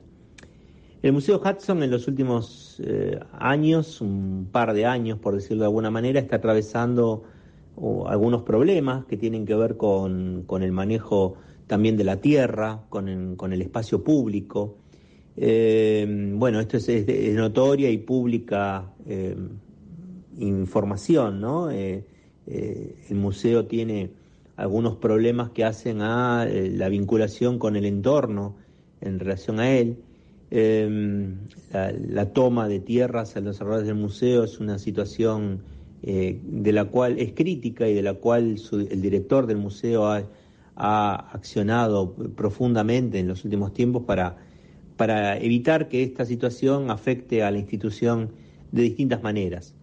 El 1.02 1.14
Museo 1.14 1.40
Hudson 1.40 1.82
en 1.82 1.90
los 1.90 2.06
últimos 2.08 2.80
eh, 2.84 3.18
años, 3.32 4.02
un 4.02 4.48
par 4.52 4.74
de 4.74 4.84
años 4.84 5.18
por 5.18 5.34
decirlo 5.34 5.62
de 5.62 5.68
alguna 5.68 5.90
manera, 5.90 6.20
está 6.20 6.36
atravesando 6.36 7.24
uh, 7.76 8.06
algunos 8.06 8.42
problemas 8.42 9.04
que 9.06 9.16
tienen 9.16 9.46
que 9.46 9.54
ver 9.54 9.76
con, 9.76 10.44
con 10.46 10.62
el 10.62 10.72
manejo 10.72 11.34
también 11.66 11.96
de 11.96 12.04
la 12.04 12.20
tierra, 12.20 12.84
con 12.88 13.08
el, 13.08 13.36
con 13.36 13.52
el 13.52 13.62
espacio 13.62 14.02
público. 14.02 14.76
Eh, 15.36 16.32
bueno, 16.34 16.60
esto 16.60 16.76
es, 16.76 17.34
notoria 17.34 17.90
y 17.90 17.98
pública 17.98 18.92
eh, 19.06 19.36
información, 20.38 21.40
¿no? 21.40 21.70
el 21.70 22.04
museo 23.10 23.66
tiene 23.66 24.10
algunos 24.56 24.96
problemas 24.96 25.50
que 25.50 25.64
hacen 25.64 26.02
a 26.02 26.46
la 26.46 26.88
vinculación 26.88 27.58
con 27.58 27.76
el 27.76 27.84
entorno 27.84 28.56
en 29.00 29.18
relación 29.18 29.60
a 29.60 29.70
él. 29.70 29.98
Eh, 30.50 31.36
la, 31.72 31.92
la, 31.92 32.32
toma 32.32 32.66
de 32.66 32.80
tierras 32.80 33.36
a 33.36 33.40
los 33.40 33.60
alrededores 33.60 33.86
del 33.86 33.96
museo 33.96 34.42
es 34.42 34.58
una 34.58 34.78
situación 34.80 35.62
eh, 36.02 36.40
de 36.42 36.72
la 36.72 36.86
cual 36.86 37.18
es 37.18 37.32
crítica 37.32 37.88
y 37.88 37.94
de 37.94 38.02
la 38.02 38.14
cual 38.14 38.58
su, 38.58 38.80
el 38.80 39.02
director 39.02 39.46
del 39.46 39.58
museo 39.58 40.06
ha, 40.06 40.22
ha, 40.76 41.14
accionado 41.32 42.14
profundamente 42.14 43.18
en 43.18 43.28
los 43.28 43.44
últimos 43.44 43.74
tiempos 43.74 44.04
para, 44.04 44.36
para 44.96 45.36
evitar 45.38 45.88
que 45.88 46.02
esta 46.02 46.24
situación 46.24 46.90
afecte 46.90 47.42
a 47.42 47.50
la 47.50 47.58
institución 47.58 48.30
de 48.72 48.82
distintas 48.82 49.22
maneras. 49.22 49.74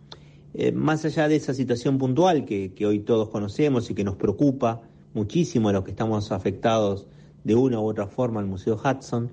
Eh, 0.54 0.72
más 0.72 1.06
allá 1.06 1.28
de 1.28 1.36
esa 1.36 1.54
situación 1.54 2.00
puntual 2.00 2.46
que, 2.46 2.74
que, 2.74 2.86
hoy 2.88 3.00
todos 3.00 3.30
conocemos 3.30 3.92
y 3.92 3.94
que 3.94 4.04
nos 4.04 4.16
preocupa 4.16 4.82
muchísimo 5.14 5.70
a 5.70 5.74
los 5.74 5.84
que 5.84 5.92
estamos 5.92 6.32
afectados 6.32 7.06
de 7.44 7.54
una 7.56 7.80
u 7.80 7.84
otra 7.84 8.08
forma 8.08 8.40
al 8.40 8.48
Museo 8.48 8.76
Hudson, 8.76 9.32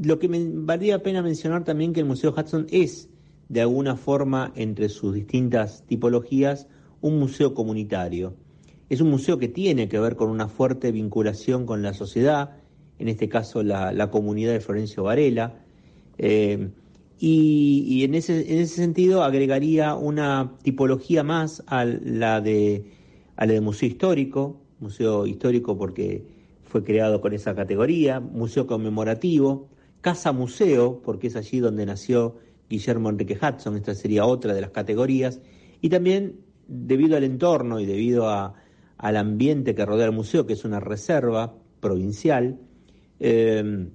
lo 0.00 0.18
que 0.18 0.28
me 0.28 0.38
valdría 0.52 0.98
la 0.98 1.02
pena 1.02 1.22
mencionar 1.22 1.64
también 1.64 1.92
que 1.92 2.00
el 2.00 2.06
Museo 2.06 2.32
Hudson 2.36 2.66
es, 2.70 3.08
de 3.52 3.60
alguna 3.60 3.96
forma, 3.96 4.50
entre 4.56 4.88
sus 4.88 5.12
distintas 5.12 5.84
tipologías, 5.86 6.68
un 7.02 7.18
museo 7.18 7.52
comunitario. 7.52 8.34
Es 8.88 9.02
un 9.02 9.10
museo 9.10 9.38
que 9.38 9.48
tiene 9.48 9.90
que 9.90 9.98
ver 9.98 10.16
con 10.16 10.30
una 10.30 10.48
fuerte 10.48 10.90
vinculación 10.90 11.66
con 11.66 11.82
la 11.82 11.92
sociedad, 11.92 12.56
en 12.98 13.08
este 13.08 13.28
caso 13.28 13.62
la, 13.62 13.92
la 13.92 14.10
comunidad 14.10 14.54
de 14.54 14.60
Florencio 14.60 15.02
Varela, 15.02 15.60
eh, 16.16 16.70
y, 17.18 17.84
y 17.86 18.04
en, 18.04 18.14
ese, 18.14 18.54
en, 18.54 18.60
ese, 18.60 18.76
sentido 18.76 19.22
agregaría 19.22 19.96
una 19.96 20.54
tipología 20.62 21.22
más 21.22 21.62
a 21.66 21.84
la 21.84 22.40
de, 22.40 22.90
a 23.36 23.44
la 23.44 23.52
de 23.52 23.60
museo 23.60 23.86
histórico, 23.86 24.62
museo 24.80 25.26
histórico 25.26 25.76
porque 25.76 26.24
fue 26.64 26.84
creado 26.84 27.20
con 27.20 27.34
esa 27.34 27.54
categoría, 27.54 28.18
museo 28.18 28.66
conmemorativo, 28.66 29.68
Casa 30.00 30.32
Museo, 30.32 31.02
porque 31.04 31.26
es 31.26 31.36
allí 31.36 31.60
donde 31.60 31.84
nació 31.84 32.36
Guillermo 32.68 33.10
Enrique 33.10 33.38
Hudson, 33.40 33.76
esta 33.76 33.94
sería 33.94 34.24
otra 34.24 34.54
de 34.54 34.60
las 34.60 34.70
categorías, 34.70 35.40
y 35.80 35.88
también 35.88 36.40
debido 36.68 37.16
al 37.16 37.24
entorno 37.24 37.80
y 37.80 37.86
debido 37.86 38.28
al 38.28 39.16
ambiente 39.16 39.74
que 39.74 39.84
rodea 39.84 40.06
el 40.06 40.12
museo, 40.12 40.46
que 40.46 40.54
es 40.54 40.64
una 40.64 40.80
reserva 40.80 41.54
provincial, 41.80 42.58
eh, 43.20 43.88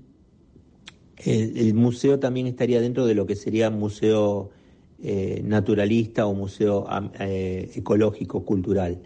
el, 1.18 1.58
el, 1.58 1.74
museo 1.74 2.20
también 2.20 2.48
estaría 2.48 2.80
dentro 2.80 3.06
de 3.06 3.16
lo 3.16 3.26
que 3.26 3.36
sería 3.36 3.70
museo 3.72 4.52
eh, 5.00 5.44
naturalista 5.46 6.26
o 6.26 6.34
museo 6.34 6.88
eh, 7.20 7.70
ecológico, 7.76 8.44
cultural. 8.44 9.04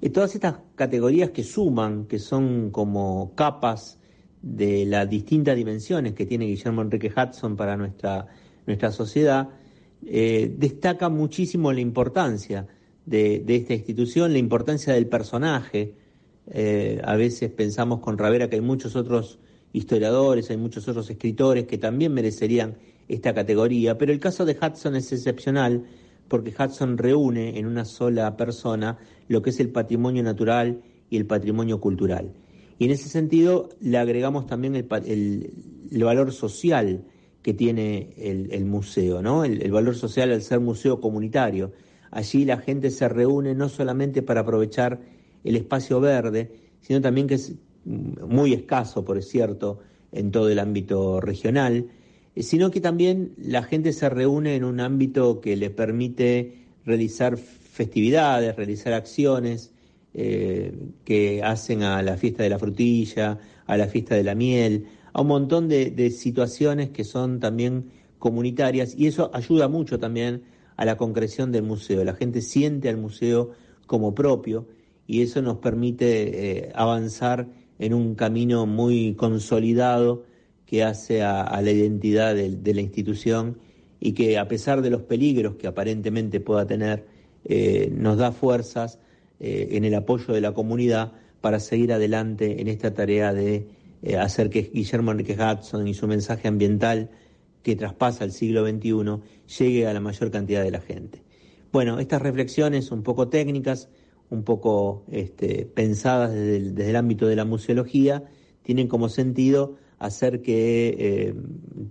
Y 0.00 0.08
todas 0.08 0.34
estas 0.34 0.60
categorías 0.76 1.28
que 1.30 1.42
suman, 1.42 2.06
que 2.06 2.18
son 2.18 2.70
como 2.70 3.34
capas 3.34 3.98
de 4.40 4.86
las 4.86 5.10
distintas 5.10 5.54
dimensiones 5.54 6.14
que 6.14 6.24
tiene 6.24 6.46
Guillermo 6.46 6.80
Enrique 6.80 7.12
Hudson 7.14 7.54
para 7.54 7.76
nuestra, 7.76 8.26
nuestra 8.66 8.90
sociedad, 8.90 9.48
eh, 10.04 10.54
destaca 10.56 11.08
muchísimo 11.08 11.72
la 11.72 11.80
importancia 11.80 12.66
de, 13.06 13.44
esta 13.46 13.74
institución, 13.74 14.32
la 14.32 14.38
importancia 14.38 14.92
del 14.92 15.06
personaje. 15.06 15.94
Eh, 16.50 17.00
a 17.04 17.16
veces 17.16 17.50
pensamos 17.50 18.00
con 18.00 18.18
Ravera 18.18 18.48
que 18.48 18.56
hay 18.56 18.62
muchos 18.62 18.96
otros 18.96 19.38
historiadores, 19.72 20.50
hay 20.50 20.56
muchos 20.56 20.86
otros 20.88 21.08
escritores 21.10 21.66
que 21.66 21.78
también 21.78 22.12
merecerían 22.12 22.76
esta 23.08 23.34
categoría, 23.34 23.98
pero 23.98 24.12
el 24.12 24.18
caso 24.18 24.44
de 24.44 24.56
Hudson 24.60 24.96
es 24.96 25.12
excepcional 25.12 25.84
porque 26.28 26.52
Hudson 26.58 26.98
reúne 26.98 27.58
en 27.58 27.66
una 27.66 27.84
sola 27.84 28.36
persona 28.36 28.98
lo 29.28 29.42
que 29.42 29.50
es 29.50 29.60
el 29.60 29.70
patrimonio 29.70 30.22
natural 30.22 30.82
y 31.08 31.16
el 31.16 31.26
patrimonio 31.26 31.80
cultural. 31.80 32.32
Y 32.78 32.86
en 32.86 32.90
ese 32.90 33.08
sentido 33.08 33.68
le 33.80 33.98
agregamos 33.98 34.46
también 34.46 34.74
el, 34.74 34.86
el 35.90 36.04
valor 36.04 36.32
social 36.32 37.04
que 37.46 37.54
tiene 37.54 38.10
el, 38.16 38.64
museo, 38.64 39.22
¿no? 39.22 39.44
El, 39.44 39.70
valor 39.70 39.94
social 39.94 40.32
al 40.32 40.42
ser 40.42 40.58
museo 40.58 41.00
comunitario. 41.00 41.70
Allí 42.10 42.44
la 42.44 42.58
gente 42.58 42.90
se 42.90 43.08
reúne 43.08 43.54
no 43.54 43.68
solamente 43.68 44.20
para 44.20 44.40
aprovechar 44.40 44.98
el 45.44 45.54
espacio 45.54 46.00
verde, 46.00 46.50
sino 46.80 47.00
también 47.00 47.28
que 47.28 47.34
es 47.34 47.54
muy 47.84 48.52
escaso, 48.52 49.04
por 49.04 49.22
cierto, 49.22 49.78
en 50.10 50.32
todo 50.32 50.48
el 50.48 50.58
ámbito 50.58 51.20
regional, 51.20 51.86
sino 52.36 52.72
que 52.72 52.80
también 52.80 53.34
la 53.38 53.62
gente 53.62 53.92
se 53.92 54.08
reúne 54.08 54.56
en 54.56 54.64
un 54.64 54.80
ámbito 54.80 55.40
que 55.40 55.54
le 55.54 55.70
permite 55.70 56.64
realizar 56.84 57.36
festividades, 57.36 58.56
realizar 58.56 58.92
acciones, 58.92 59.70
eh, 60.14 60.74
que 61.04 61.44
hacen 61.44 61.84
a 61.84 62.02
la 62.02 62.16
fiesta 62.16 62.42
de 62.42 62.50
la 62.50 62.58
frutilla, 62.58 63.38
a 63.66 63.76
la 63.76 63.86
fiesta 63.86 64.16
de 64.16 64.24
la 64.24 64.34
miel, 64.34 64.88
a 65.16 65.22
un 65.22 65.28
montón 65.28 65.66
de, 65.66 66.10
situaciones 66.10 66.90
que 66.90 67.02
son 67.02 67.40
también 67.40 67.86
comunitarias 68.18 68.94
y 68.98 69.06
eso 69.06 69.30
ayuda 69.32 69.66
mucho 69.66 69.98
también 69.98 70.42
a 70.76 70.84
la 70.84 70.98
concreción 70.98 71.52
del 71.52 71.62
museo. 71.62 72.04
La 72.04 72.12
gente 72.12 72.42
siente 72.42 72.90
al 72.90 72.98
museo 72.98 73.52
como 73.86 74.14
propio 74.14 74.66
y 75.06 75.22
eso 75.22 75.40
nos 75.40 75.56
permite 75.56 76.66
eh, 76.66 76.72
avanzar 76.74 77.48
en 77.78 77.94
un 77.94 78.14
camino 78.14 78.66
muy 78.66 79.14
consolidado 79.14 80.24
que 80.66 80.84
hace 80.84 81.22
a, 81.22 81.62
la 81.62 81.70
identidad 81.70 82.34
de, 82.34 82.54
de, 82.54 82.74
la 82.74 82.82
institución 82.82 83.56
y 83.98 84.12
que 84.12 84.36
a 84.36 84.48
pesar 84.48 84.82
de 84.82 84.90
los 84.90 85.00
peligros 85.00 85.56
que 85.56 85.66
aparentemente 85.66 86.40
pueda 86.40 86.66
tener, 86.66 87.06
eh, 87.46 87.90
nos 87.90 88.18
da 88.18 88.32
fuerzas 88.32 88.98
eh, 89.40 89.68
en 89.70 89.86
el 89.86 89.94
apoyo 89.94 90.34
de 90.34 90.42
la 90.42 90.52
comunidad 90.52 91.12
para 91.40 91.58
seguir 91.58 91.94
adelante 91.94 92.60
en 92.60 92.68
esta 92.68 92.92
tarea 92.92 93.32
de 93.32 93.75
eh, 94.06 94.16
hacer 94.18 94.50
que 94.50 94.70
Guillermo 94.72 95.10
Enrique 95.10 95.34
Hudson 95.34 95.88
y 95.88 95.92
su 95.92 96.06
mensaje 96.06 96.46
ambiental 96.46 97.10
que 97.64 97.74
traspasa 97.74 98.22
el 98.22 98.30
siglo 98.30 98.64
XXI 98.64 99.20
llegue 99.58 99.88
a 99.88 99.92
la 99.92 99.98
mayor 99.98 100.30
cantidad 100.30 100.62
de 100.62 100.70
la 100.70 100.80
gente. 100.80 101.24
Bueno, 101.72 101.98
estas 101.98 102.22
reflexiones 102.22 102.92
un 102.92 103.02
poco 103.02 103.26
técnicas, 103.26 103.88
un 104.30 104.44
poco 104.44 105.04
este, 105.10 105.66
pensadas 105.66 106.32
desde 106.32 106.88
el, 106.88 106.94
ámbito 106.94 107.26
de 107.26 107.34
la 107.34 107.44
museología, 107.44 108.22
tienen 108.62 108.86
como 108.86 109.08
sentido 109.08 109.74
hacer 109.98 110.40
que 110.40 110.94
eh, 110.96 111.34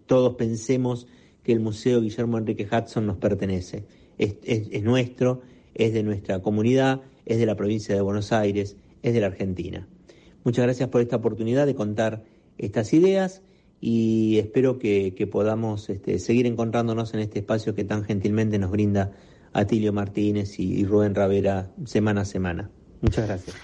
todos 0.06 0.36
pensemos 0.36 1.08
que 1.44 1.52
el 1.52 1.60
Museo 1.60 2.00
Guillermo 2.00 2.38
Enrique 2.38 2.66
Hudson 2.66 3.08
nos 3.08 3.18
pertenece, 3.18 3.84
es, 4.18 4.38
es, 4.46 4.70
es 4.72 4.84
nuestro, 4.84 5.42
es 5.74 5.92
de 5.92 6.04
nuestra 6.04 6.42
comunidad, 6.42 7.02
es 7.26 7.40
de 7.40 7.46
la 7.46 7.58
provincia 7.58 7.94
de 7.94 8.00
Buenos 8.00 8.32
Aires, 8.32 8.78
es 9.04 9.14
de 9.14 9.20
la 9.20 9.28
Argentina. 9.28 9.86
Muchas 10.46 10.64
gracias 10.64 10.90
por 10.90 11.02
esta 11.02 11.16
oportunidad 11.16 11.66
de 11.66 11.74
contar 11.74 12.24
estas 12.60 12.94
ideas 12.94 13.42
y 13.82 14.38
espero 14.38 14.78
que, 14.78 15.28
podamos 15.32 15.90
este, 15.90 16.20
seguir 16.20 16.46
encontrándonos 16.46 17.16
en 17.16 17.22
este 17.22 17.40
espacio 17.40 17.74
que 17.74 17.84
tan 17.84 18.04
gentilmente 18.04 18.60
nos 18.60 18.70
brinda 18.70 19.12
Atilio 19.54 19.92
Martínez 19.92 20.60
y, 20.60 20.80
y 20.80 20.86
Rubén 20.86 21.16
Ravera 21.16 21.72
semana 21.86 22.22
a 22.22 22.26
semana. 22.26 22.70
Muchas 23.02 23.26
gracias. 23.26 23.56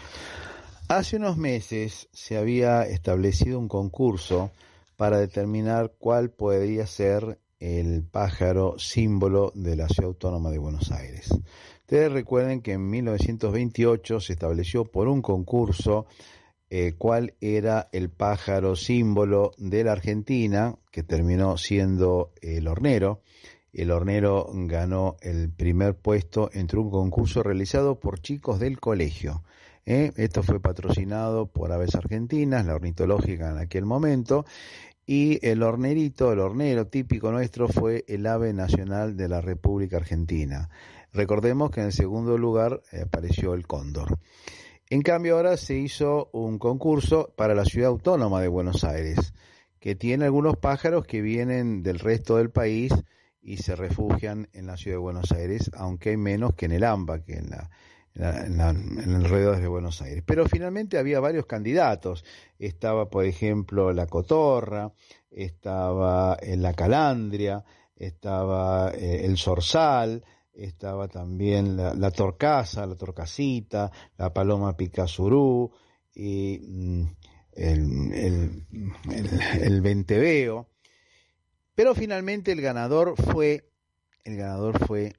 Hace 0.87 1.17
unos 1.17 1.37
meses 1.37 2.09
se 2.11 2.37
había 2.37 2.81
establecido 2.83 3.59
un 3.59 3.67
concurso 3.67 4.49
para 4.97 5.19
determinar 5.19 5.93
cuál 5.99 6.31
podría 6.31 6.87
ser 6.87 7.37
el 7.59 8.03
pájaro 8.03 8.79
símbolo 8.79 9.51
de 9.53 9.75
la 9.75 9.87
ciudad 9.87 10.07
autónoma 10.07 10.49
de 10.49 10.57
Buenos 10.57 10.91
Aires. 10.91 11.29
Ustedes 11.81 12.11
recuerden 12.11 12.61
que 12.61 12.73
en 12.73 12.89
1928 12.89 14.19
se 14.19 14.33
estableció 14.33 14.85
por 14.85 15.07
un 15.07 15.21
concurso 15.21 16.07
eh, 16.73 16.93
cuál 16.97 17.33
era 17.41 17.89
el 17.91 18.09
pájaro 18.09 18.77
símbolo 18.77 19.51
de 19.57 19.83
la 19.83 19.91
Argentina, 19.91 20.77
que 20.89 21.03
terminó 21.03 21.57
siendo 21.57 22.31
el 22.41 22.69
hornero. 22.69 23.19
El 23.73 23.91
hornero 23.91 24.49
ganó 24.53 25.17
el 25.19 25.49
primer 25.49 25.95
puesto 25.95 26.49
entre 26.53 26.79
un 26.79 26.89
concurso 26.89 27.43
realizado 27.43 27.99
por 27.99 28.21
chicos 28.21 28.61
del 28.61 28.79
colegio. 28.79 29.43
¿eh? 29.85 30.13
Esto 30.15 30.43
fue 30.43 30.61
patrocinado 30.61 31.47
por 31.47 31.73
Aves 31.73 31.93
Argentinas, 31.95 32.65
la 32.65 32.75
ornitológica 32.75 33.51
en 33.51 33.57
aquel 33.57 33.85
momento, 33.85 34.45
y 35.05 35.45
el 35.45 35.63
hornerito, 35.63 36.31
el 36.31 36.39
hornero 36.39 36.87
típico 36.87 37.33
nuestro 37.33 37.67
fue 37.67 38.05
el 38.07 38.25
ave 38.25 38.53
nacional 38.53 39.17
de 39.17 39.27
la 39.27 39.41
República 39.41 39.97
Argentina. 39.97 40.69
Recordemos 41.11 41.69
que 41.69 41.81
en 41.81 41.87
el 41.87 41.93
segundo 41.93 42.37
lugar 42.37 42.81
eh, 42.93 43.01
apareció 43.01 43.55
el 43.55 43.67
cóndor. 43.67 44.19
En 44.91 45.03
cambio 45.03 45.37
ahora 45.37 45.55
se 45.55 45.75
hizo 45.75 46.29
un 46.33 46.59
concurso 46.59 47.33
para 47.37 47.55
la 47.55 47.63
ciudad 47.63 47.91
autónoma 47.91 48.41
de 48.41 48.49
Buenos 48.49 48.83
Aires, 48.83 49.33
que 49.79 49.95
tiene 49.95 50.25
algunos 50.25 50.57
pájaros 50.57 51.05
que 51.05 51.21
vienen 51.21 51.81
del 51.81 51.97
resto 51.97 52.35
del 52.35 52.49
país 52.49 52.91
y 53.41 53.55
se 53.55 53.77
refugian 53.77 54.49
en 54.51 54.67
la 54.67 54.75
ciudad 54.75 54.97
de 54.97 55.01
Buenos 55.01 55.31
Aires, 55.31 55.71
aunque 55.75 56.09
hay 56.09 56.17
menos 56.17 56.55
que 56.55 56.65
en 56.65 56.73
el 56.73 56.83
AMBA, 56.83 57.23
que 57.23 57.35
en 57.35 57.51
la, 57.51 57.69
en, 58.15 59.23
de 59.23 59.67
Buenos 59.67 60.01
Aires. 60.01 60.23
Pero 60.25 60.45
finalmente 60.45 60.97
había 60.97 61.21
varios 61.21 61.45
candidatos. 61.45 62.25
Estaba, 62.59 63.09
por 63.09 63.23
ejemplo, 63.23 63.93
la 63.93 64.07
cotorra, 64.07 64.91
estaba 65.29 66.37
eh, 66.41 66.57
la 66.57 66.73
calandria, 66.73 67.63
estaba 67.95 68.91
eh, 68.91 69.21
el 69.23 69.37
zorzal, 69.37 70.25
estaba 70.65 71.07
también 71.07 71.77
la, 71.77 71.93
la, 71.93 72.11
torcaza, 72.11 72.85
la 72.85 72.95
torcasita, 72.95 73.91
la 74.17 74.33
paloma 74.33 74.75
picazurú 74.77 75.71
y 76.13 76.59
mm, 76.59 77.03
el, 77.53 78.13
el, 78.13 78.65
el, 79.61 79.81
venteveo. 79.81 80.69
Pero 81.75 81.95
finalmente 81.95 82.51
el 82.51 82.61
ganador 82.61 83.15
fue, 83.15 83.71
el 84.23 84.37
ganador 84.37 84.85
fue 84.85 85.13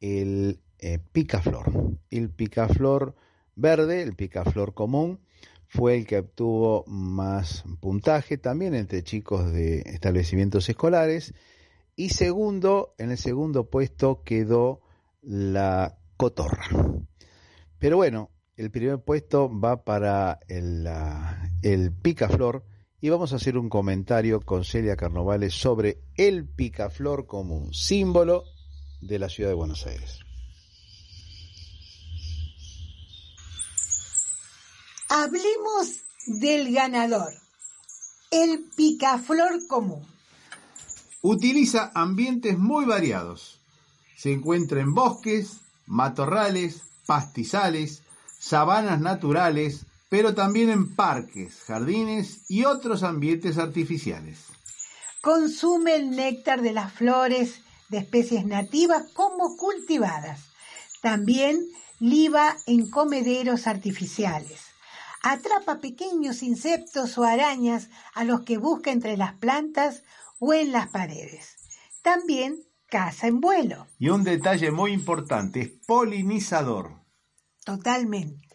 el 0.00 0.60
eh, 0.78 0.98
picaflor. 1.12 1.98
El 2.10 2.30
picaflor 2.30 3.14
verde, 3.54 4.02
el 4.02 4.14
picaflor 4.16 4.74
común, 4.74 5.20
fue 5.66 5.96
el 5.96 6.06
que 6.06 6.18
obtuvo 6.18 6.84
más 6.86 7.64
puntaje 7.80 8.36
también 8.36 8.74
entre 8.74 9.02
chicos 9.02 9.52
de 9.52 9.80
establecimientos 9.80 10.68
escolares 10.68 11.34
y 11.96 12.10
segundo, 12.10 12.94
en 12.98 13.10
el 13.10 13.18
segundo 13.18 13.68
puesto 13.68 14.22
quedó 14.24 14.80
la 15.22 15.98
cotorra. 16.16 16.66
Pero 17.78 17.96
bueno, 17.96 18.30
el 18.56 18.70
primer 18.70 19.02
puesto 19.02 19.50
va 19.58 19.84
para 19.84 20.38
el, 20.48 21.92
picaflor 22.02 22.64
y 23.00 23.08
vamos 23.08 23.32
a 23.32 23.36
hacer 23.36 23.58
un 23.58 23.68
comentario 23.68 24.40
con 24.40 24.64
Celia 24.64 24.96
Carnovales 24.96 25.54
sobre 25.54 25.98
el 26.16 26.46
picaflor 26.46 27.26
común, 27.26 27.74
símbolo 27.74 28.44
de 29.00 29.18
la 29.18 29.28
ciudad 29.28 29.50
de 29.50 29.54
Buenos 29.54 29.86
Aires. 29.86 30.20
Hablemos 35.08 36.04
del 36.26 36.72
ganador, 36.72 37.32
el 38.30 38.64
picaflor 38.76 39.66
común. 39.66 40.11
Utiliza 41.22 41.92
ambientes 41.94 42.58
muy 42.58 42.84
variados. 42.84 43.60
Se 44.16 44.32
encuentra 44.32 44.80
en 44.80 44.92
bosques, 44.92 45.60
matorrales, 45.86 46.82
pastizales, 47.06 48.02
sabanas 48.38 49.00
naturales, 49.00 49.86
pero 50.08 50.34
también 50.34 50.68
en 50.68 50.94
parques, 50.94 51.62
jardines 51.66 52.40
y 52.48 52.64
otros 52.64 53.04
ambientes 53.04 53.56
artificiales. 53.56 54.46
Consume 55.20 55.94
el 55.94 56.10
néctar 56.10 56.60
de 56.60 56.72
las 56.72 56.92
flores 56.92 57.62
de 57.88 57.98
especies 57.98 58.44
nativas 58.44 59.04
como 59.12 59.56
cultivadas. 59.56 60.40
También 61.00 61.64
liba 62.00 62.56
en 62.66 62.90
comederos 62.90 63.68
artificiales. 63.68 64.60
Atrapa 65.22 65.78
pequeños 65.78 66.42
insectos 66.42 67.16
o 67.16 67.22
arañas 67.22 67.90
a 68.12 68.24
los 68.24 68.40
que 68.40 68.58
busca 68.58 68.90
entre 68.90 69.16
las 69.16 69.34
plantas 69.34 70.02
o 70.44 70.52
en 70.54 70.72
las 70.72 70.88
paredes. 70.88 71.54
También 72.02 72.64
caza 72.86 73.28
en 73.28 73.40
vuelo. 73.40 73.86
Y 74.00 74.08
un 74.08 74.24
detalle 74.24 74.72
muy 74.72 74.90
importante, 74.92 75.60
es 75.60 75.70
polinizador. 75.86 77.00
Totalmente. 77.64 78.48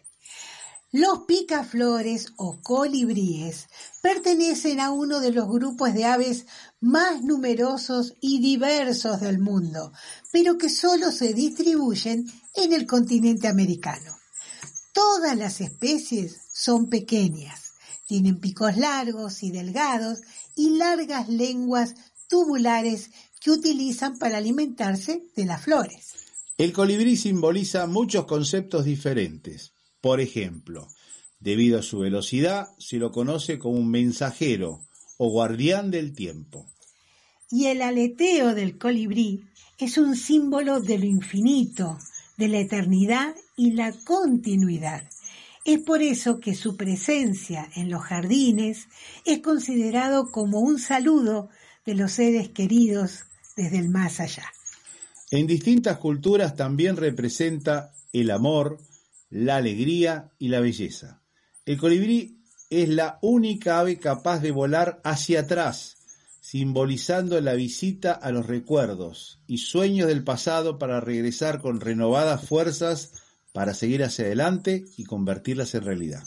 Los 0.92 1.20
picaflores 1.20 2.34
o 2.36 2.60
colibríes 2.60 3.68
pertenecen 4.02 4.80
a 4.80 4.90
uno 4.90 5.20
de 5.20 5.32
los 5.32 5.48
grupos 5.48 5.94
de 5.94 6.04
aves 6.04 6.46
más 6.78 7.22
numerosos 7.22 8.14
y 8.20 8.40
diversos 8.40 9.20
del 9.20 9.38
mundo, 9.38 9.92
pero 10.30 10.58
que 10.58 10.68
solo 10.68 11.10
se 11.10 11.32
distribuyen 11.32 12.26
en 12.54 12.74
el 12.74 12.86
continente 12.86 13.48
americano. 13.48 14.14
Todas 14.92 15.38
las 15.38 15.62
especies 15.62 16.38
son 16.52 16.90
pequeñas, 16.90 17.67
tienen 18.08 18.40
picos 18.40 18.78
largos 18.78 19.42
y 19.42 19.50
delgados 19.50 20.22
y 20.56 20.70
largas 20.78 21.28
lenguas 21.28 21.94
tubulares 22.26 23.10
que 23.38 23.50
utilizan 23.50 24.18
para 24.18 24.38
alimentarse 24.38 25.26
de 25.36 25.44
las 25.44 25.62
flores. 25.62 26.14
El 26.56 26.72
colibrí 26.72 27.18
simboliza 27.18 27.86
muchos 27.86 28.24
conceptos 28.24 28.86
diferentes. 28.86 29.74
Por 30.00 30.22
ejemplo, 30.22 30.88
debido 31.38 31.78
a 31.78 31.82
su 31.82 31.98
velocidad, 31.98 32.68
se 32.78 32.96
lo 32.96 33.12
conoce 33.12 33.58
como 33.58 33.78
un 33.78 33.90
mensajero 33.90 34.80
o 35.18 35.28
guardián 35.28 35.90
del 35.90 36.14
tiempo. 36.14 36.66
Y 37.50 37.66
el 37.66 37.82
aleteo 37.82 38.54
del 38.54 38.78
colibrí 38.78 39.44
es 39.78 39.98
un 39.98 40.16
símbolo 40.16 40.80
de 40.80 40.98
lo 40.98 41.04
infinito, 41.04 41.98
de 42.38 42.48
la 42.48 42.58
eternidad 42.60 43.36
y 43.54 43.72
la 43.72 43.92
continuidad. 43.92 45.02
Es 45.64 45.80
por 45.80 46.02
eso 46.02 46.40
que 46.40 46.54
su 46.54 46.76
presencia 46.76 47.68
en 47.74 47.90
los 47.90 48.02
jardines 48.02 48.88
es 49.24 49.40
considerado 49.40 50.30
como 50.30 50.60
un 50.60 50.78
saludo 50.78 51.50
de 51.84 51.94
los 51.94 52.12
seres 52.12 52.48
queridos 52.50 53.24
desde 53.56 53.78
el 53.78 53.88
más 53.88 54.20
allá. 54.20 54.44
En 55.30 55.46
distintas 55.46 55.98
culturas 55.98 56.56
también 56.56 56.96
representa 56.96 57.92
el 58.12 58.30
amor, 58.30 58.78
la 59.30 59.56
alegría 59.56 60.30
y 60.38 60.48
la 60.48 60.60
belleza. 60.60 61.20
El 61.66 61.76
colibrí 61.76 62.38
es 62.70 62.88
la 62.88 63.18
única 63.20 63.80
ave 63.80 63.98
capaz 63.98 64.40
de 64.40 64.52
volar 64.52 65.00
hacia 65.04 65.40
atrás, 65.40 65.96
simbolizando 66.40 67.40
la 67.40 67.54
visita 67.54 68.12
a 68.12 68.30
los 68.30 68.46
recuerdos 68.46 69.40
y 69.46 69.58
sueños 69.58 70.08
del 70.08 70.24
pasado 70.24 70.78
para 70.78 71.00
regresar 71.00 71.60
con 71.60 71.80
renovadas 71.80 72.46
fuerzas 72.46 73.12
para 73.58 73.74
seguir 73.74 74.04
hacia 74.04 74.24
adelante 74.24 74.84
y 74.96 75.02
convertirlas 75.02 75.74
en 75.74 75.82
realidad. 75.82 76.22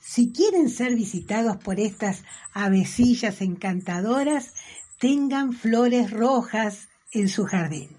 Si 0.00 0.32
quieren 0.32 0.70
ser 0.70 0.94
visitados 0.94 1.58
por 1.58 1.78
estas 1.78 2.24
avecillas 2.54 3.42
encantadoras, 3.42 4.54
tengan 4.98 5.52
flores 5.52 6.10
rojas 6.10 6.88
en 7.12 7.28
su 7.28 7.44
jardín. 7.44 7.90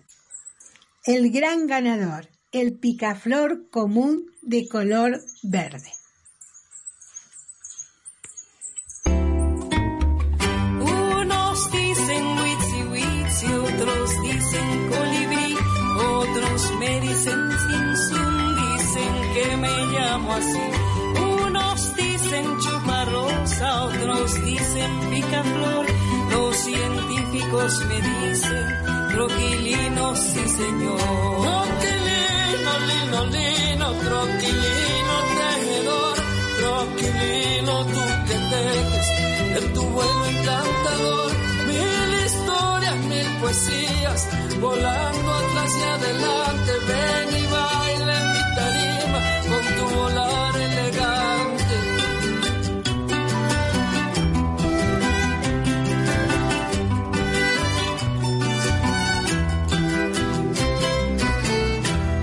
El 1.03 1.29
gran 1.29 1.67
ganador, 1.67 2.27
el 2.51 2.73
picaflor 2.73 3.69
común 3.69 4.31
de 4.41 4.67
color 4.67 5.21
verde. 5.43 5.91
Unos 20.39 21.95
dicen 21.95 22.45
chuparrosa, 22.59 23.83
otros 23.83 24.45
dicen 24.45 24.91
picaflor, 25.09 25.85
los 26.31 26.55
científicos 26.57 27.85
me 27.87 27.95
dicen 28.01 28.99
croquilino, 29.11 30.15
sí 30.15 30.43
señor. 30.47 30.99
Croquilino, 31.43 32.71
lino, 32.89 33.25
lino, 33.35 33.87
croquilino, 34.05 35.15
tejedor, 35.39 36.15
croquilino, 36.59 37.85
tú 37.85 38.01
que 38.27 38.37
tejes 38.53 39.07
en 39.57 39.73
tu 39.73 39.83
vuelo 39.83 40.25
encantador. 40.25 41.31
Mil 41.67 42.09
historias, 42.25 42.97
mil 43.11 43.27
poesías, 43.41 44.27
volando 44.61 45.33
atrás 45.33 45.71
y 45.77 45.83
adelante. 45.95 46.71
Ven 46.87 47.43
y 47.43 47.47
baila 47.47 48.38
con 49.49 49.63
tu 49.75 49.95
volar 49.95 50.55
elegante. 50.55 51.77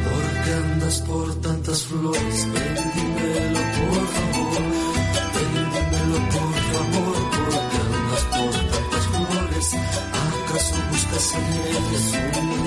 Por 0.04 0.24
andas 0.62 1.00
por 1.02 1.34
tantas 1.40 1.82
flores, 1.84 2.38
ven 2.52 2.76
dímelo 2.94 3.62
por 3.76 4.06
favor, 4.16 4.62
ven 5.34 5.52
dímelo 5.72 6.18
por 6.34 6.54
favor, 6.70 7.16
porque 7.36 7.78
andas 7.86 8.24
por 8.34 8.52
tantas 8.72 9.04
flores, 9.12 9.68
acaso 10.24 10.76
buscas 10.90 11.26
en 11.34 11.44
ellas 11.76 12.06
un 12.40 12.65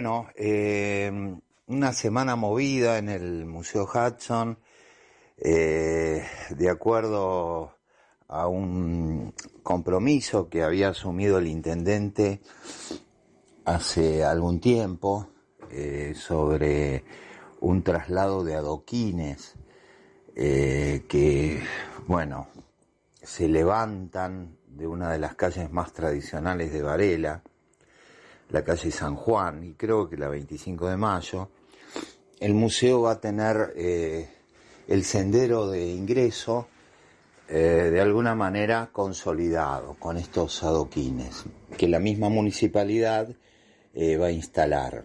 Bueno, 0.00 0.30
eh, 0.34 1.12
una 1.66 1.92
semana 1.92 2.34
movida 2.34 2.96
en 2.96 3.10
el 3.10 3.44
Museo 3.44 3.84
Hudson, 3.84 4.58
eh, 5.36 6.24
de 6.48 6.70
acuerdo 6.70 7.76
a 8.26 8.48
un 8.48 9.34
compromiso 9.62 10.48
que 10.48 10.62
había 10.62 10.88
asumido 10.88 11.36
el 11.36 11.48
intendente 11.48 12.40
hace 13.66 14.24
algún 14.24 14.58
tiempo 14.58 15.28
eh, 15.70 16.14
sobre 16.16 17.04
un 17.60 17.82
traslado 17.82 18.42
de 18.42 18.54
adoquines 18.54 19.54
que, 20.34 21.62
bueno, 22.06 22.48
se 23.22 23.48
levantan 23.48 24.56
de 24.66 24.86
una 24.86 25.12
de 25.12 25.18
las 25.18 25.34
calles 25.34 25.70
más 25.70 25.92
tradicionales 25.92 26.72
de 26.72 26.80
Varela, 26.80 27.42
la 28.50 28.64
calle 28.64 28.90
San 28.90 29.14
Juan, 29.14 29.64
y 29.64 29.72
creo 29.74 30.08
que 30.08 30.16
la 30.16 30.28
25 30.28 30.88
de 30.88 30.96
mayo, 30.96 31.48
el 32.40 32.54
museo 32.54 33.02
va 33.02 33.12
a 33.12 33.20
tener 33.20 33.72
eh, 33.76 34.28
el 34.88 35.04
sendero 35.04 35.68
de 35.68 35.86
ingreso 35.88 36.68
eh, 37.48 37.90
de 37.92 38.00
alguna 38.00 38.34
manera 38.34 38.90
consolidado 38.92 39.94
con 39.98 40.16
estos 40.16 40.62
adoquines 40.62 41.44
que 41.76 41.88
la 41.88 41.98
misma 41.98 42.28
municipalidad 42.28 43.28
eh, 43.94 44.16
va 44.16 44.26
a 44.26 44.32
instalar. 44.32 45.04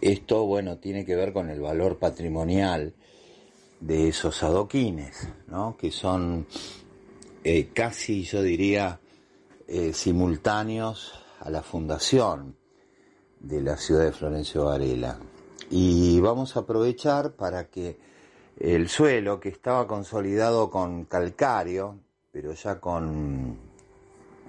Esto, 0.00 0.44
bueno, 0.46 0.78
tiene 0.78 1.04
que 1.04 1.16
ver 1.16 1.32
con 1.32 1.48
el 1.48 1.60
valor 1.60 1.98
patrimonial 1.98 2.92
de 3.80 4.08
esos 4.08 4.42
adoquines, 4.42 5.28
¿no? 5.46 5.76
que 5.78 5.90
son 5.90 6.46
casi, 7.74 8.22
yo 8.22 8.42
diría, 8.42 8.98
simultáneos 9.92 11.23
a 11.40 11.50
la 11.50 11.62
fundación 11.62 12.56
de 13.40 13.60
la 13.60 13.76
ciudad 13.76 14.04
de 14.04 14.12
Florencio 14.12 14.66
Varela. 14.66 15.18
Y 15.70 16.20
vamos 16.20 16.56
a 16.56 16.60
aprovechar 16.60 17.32
para 17.32 17.68
que 17.68 17.98
el 18.58 18.88
suelo, 18.88 19.40
que 19.40 19.48
estaba 19.48 19.86
consolidado 19.86 20.70
con 20.70 21.04
calcario, 21.04 21.98
pero 22.30 22.52
ya 22.52 22.80
con 22.80 23.58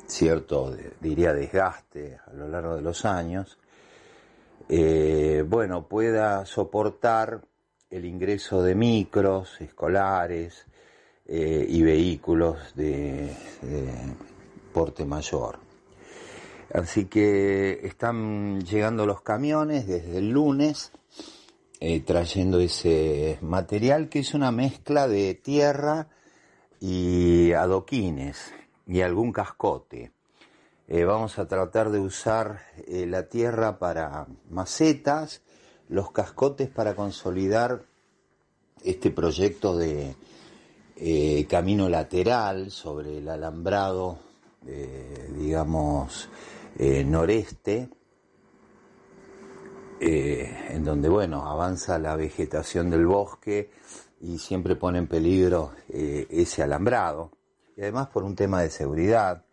cierto, 0.07 0.75
diría, 1.01 1.33
desgaste 1.33 2.19
a 2.25 2.33
lo 2.33 2.47
largo 2.47 2.75
de 2.75 2.81
los 2.81 3.05
años, 3.05 3.57
eh, 4.69 5.43
bueno, 5.47 5.87
pueda 5.87 6.45
soportar 6.45 7.41
el 7.89 8.05
ingreso 8.05 8.61
de 8.63 8.75
micros, 8.75 9.59
escolares 9.61 10.65
eh, 11.25 11.65
y 11.67 11.81
vehículos 11.81 12.75
de, 12.75 13.35
de 13.61 13.93
porte 14.73 15.05
mayor. 15.05 15.64
Así 16.73 17.05
que 17.05 17.81
están 17.83 18.61
llegando 18.61 19.05
los 19.05 19.21
camiones 19.21 19.87
desde 19.87 20.17
el 20.17 20.31
lunes 20.31 20.91
eh, 21.79 21.99
trayendo 21.99 22.59
ese 22.59 23.37
material 23.41 24.09
que 24.09 24.19
es 24.19 24.33
una 24.33 24.49
mezcla 24.49 25.07
de 25.07 25.35
tierra 25.35 26.07
y 26.79 27.51
adoquines 27.51 28.53
y 28.87 29.01
algún 29.01 29.31
cascote. 29.31 30.11
Eh, 30.87 31.03
vamos 31.03 31.37
a 31.37 31.47
tratar 31.47 31.91
de 31.91 31.99
usar 31.99 32.61
eh, 32.87 33.05
la 33.05 33.27
tierra 33.27 33.77
para 33.77 34.25
macetas, 34.49 35.41
los 35.89 36.11
cascotes 36.11 36.69
para 36.69 36.95
consolidar 36.95 37.83
este 38.83 39.11
proyecto 39.11 39.77
de 39.77 40.15
camino 41.49 41.89
lateral 41.89 42.71
sobre 42.71 43.17
el 43.17 43.27
alambrado, 43.27 44.19
digamos, 45.35 46.29
eh, 46.77 47.05
noreste, 47.05 47.89
eh, 50.01 50.67
en 50.71 50.83
donde, 50.83 51.07
bueno, 51.07 51.47
avanza 51.47 51.97
la 51.97 52.17
vegetación 52.17 52.89
del 52.89 53.05
bosque 53.05 53.71
y 54.19 54.37
siempre 54.39 54.75
pone 54.75 54.99
en 54.99 55.07
peligro 55.07 55.71
eh, 55.87 56.27
ese 56.29 56.63
alambrado. 56.63 57.31
Y 57.77 57.81
además 57.81 58.07
por 58.07 58.23
un 58.23 58.35
tema 58.35 58.61
de 58.61 58.69
seguridad, 58.69 59.45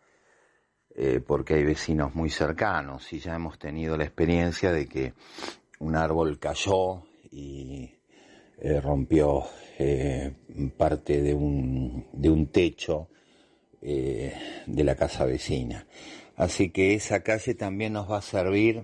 porque 1.27 1.55
hay 1.55 1.65
vecinos 1.65 2.15
muy 2.15 2.29
cercanos 2.29 3.11
y 3.15 3.19
ya 3.19 3.35
hemos 3.35 3.59
tenido 3.59 3.97
la 3.97 4.05
experiencia 4.05 4.71
de 4.71 4.87
que 4.87 5.15
un 5.79 5.97
árbol 5.97 6.39
cayó 6.39 7.05
y 7.31 7.91
rompió 8.83 9.43
parte 10.77 11.23
de 11.23 11.33
un, 11.33 12.07
de 12.13 12.29
un 12.29 12.49
techo 12.49 13.09
de 13.81 14.85
la 14.85 14.95
casa 14.95 15.25
vecina. 15.25 15.87
Así 16.37 16.71
que 16.71 16.95
esa 16.95 17.23
calle 17.23 17.55
también 17.55 17.93
nos 17.93 18.11
va 18.11 18.19
a 18.19 18.23
servir, 18.23 18.83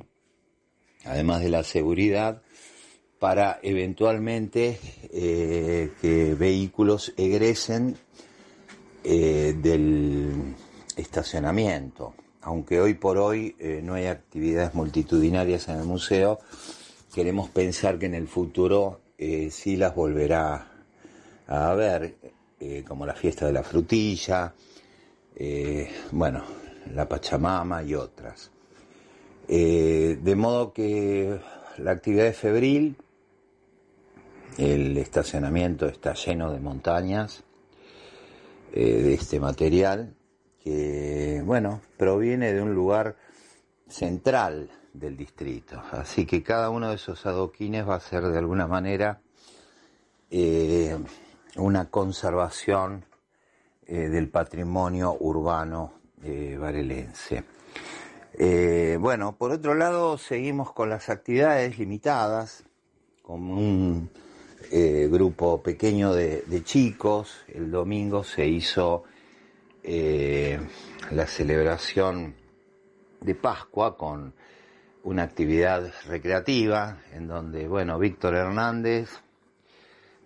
además 1.04 1.42
de 1.42 1.48
la 1.48 1.64
seguridad, 1.64 2.42
para 3.18 3.58
eventualmente 3.62 4.78
eh, 5.12 5.90
que 6.00 6.34
vehículos 6.34 7.12
egresen 7.16 7.96
eh, 9.04 9.56
del 9.60 10.54
estacionamiento. 10.96 12.14
Aunque 12.42 12.80
hoy 12.80 12.94
por 12.94 13.18
hoy 13.18 13.56
eh, 13.58 13.80
no 13.82 13.94
hay 13.94 14.06
actividades 14.06 14.74
multitudinarias 14.74 15.68
en 15.68 15.78
el 15.78 15.84
museo, 15.84 16.38
queremos 17.12 17.48
pensar 17.50 17.98
que 17.98 18.06
en 18.06 18.14
el 18.14 18.28
futuro 18.28 19.00
sí 19.50 19.76
las 19.76 19.96
volverá 19.96 20.70
a 21.48 21.70
haber, 21.72 22.14
como 22.86 23.04
la 23.04 23.14
fiesta 23.14 23.46
de 23.46 23.52
la 23.52 23.64
frutilla, 23.64 24.54
bueno, 26.12 26.44
la 26.94 27.08
Pachamama 27.08 27.82
y 27.82 27.94
otras. 27.94 28.50
Eh, 29.46 30.18
de 30.22 30.36
modo 30.36 30.72
que 30.72 31.40
la 31.78 31.92
actividad 31.92 32.26
es 32.26 32.36
febril, 32.36 32.96
el 34.58 34.96
estacionamiento 34.98 35.86
está 35.86 36.14
lleno 36.14 36.52
de 36.52 36.60
montañas 36.60 37.44
eh, 38.72 39.02
de 39.02 39.14
este 39.14 39.40
material 39.40 40.14
que, 40.62 41.42
bueno, 41.44 41.80
proviene 41.96 42.52
de 42.52 42.60
un 42.60 42.74
lugar 42.74 43.16
central 43.88 44.70
del 44.92 45.16
distrito. 45.16 45.80
Así 45.92 46.26
que 46.26 46.42
cada 46.42 46.70
uno 46.70 46.90
de 46.90 46.96
esos 46.96 47.24
adoquines 47.24 47.88
va 47.88 47.94
a 47.94 48.00
ser 48.00 48.24
de 48.24 48.38
alguna 48.38 48.66
manera 48.66 49.20
eh, 50.30 50.98
una 51.56 51.88
conservación 51.88 53.04
del 53.86 54.28
patrimonio 54.28 55.16
urbano 55.18 55.97
varelense. 56.58 57.44
Eh, 58.34 58.96
bueno, 59.00 59.36
por 59.36 59.50
otro 59.50 59.74
lado, 59.74 60.16
seguimos 60.16 60.72
con 60.72 60.90
las 60.90 61.08
actividades 61.08 61.78
limitadas, 61.78 62.64
con 63.22 63.50
un 63.50 64.10
eh, 64.70 65.08
grupo 65.10 65.62
pequeño 65.62 66.12
de, 66.12 66.42
de 66.42 66.62
chicos. 66.62 67.44
El 67.48 67.70
domingo 67.70 68.22
se 68.22 68.46
hizo 68.46 69.04
eh, 69.82 70.60
la 71.10 71.26
celebración 71.26 72.34
de 73.20 73.34
Pascua 73.34 73.96
con 73.96 74.34
una 75.04 75.22
actividad 75.22 75.92
recreativa 76.06 76.98
en 77.12 77.26
donde, 77.26 77.66
bueno, 77.66 77.98
Víctor 77.98 78.34
Hernández, 78.34 79.08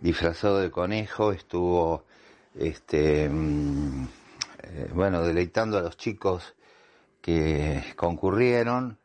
disfrazado 0.00 0.58
de 0.58 0.70
conejo, 0.70 1.32
estuvo 1.32 2.04
este, 2.58 3.28
mm, 3.28 4.06
eh, 4.62 4.90
bueno, 4.94 5.22
deleitando 5.22 5.78
a 5.78 5.82
los 5.82 5.96
chicos 5.96 6.54
que 7.20 7.82
concurrieron 7.96 8.98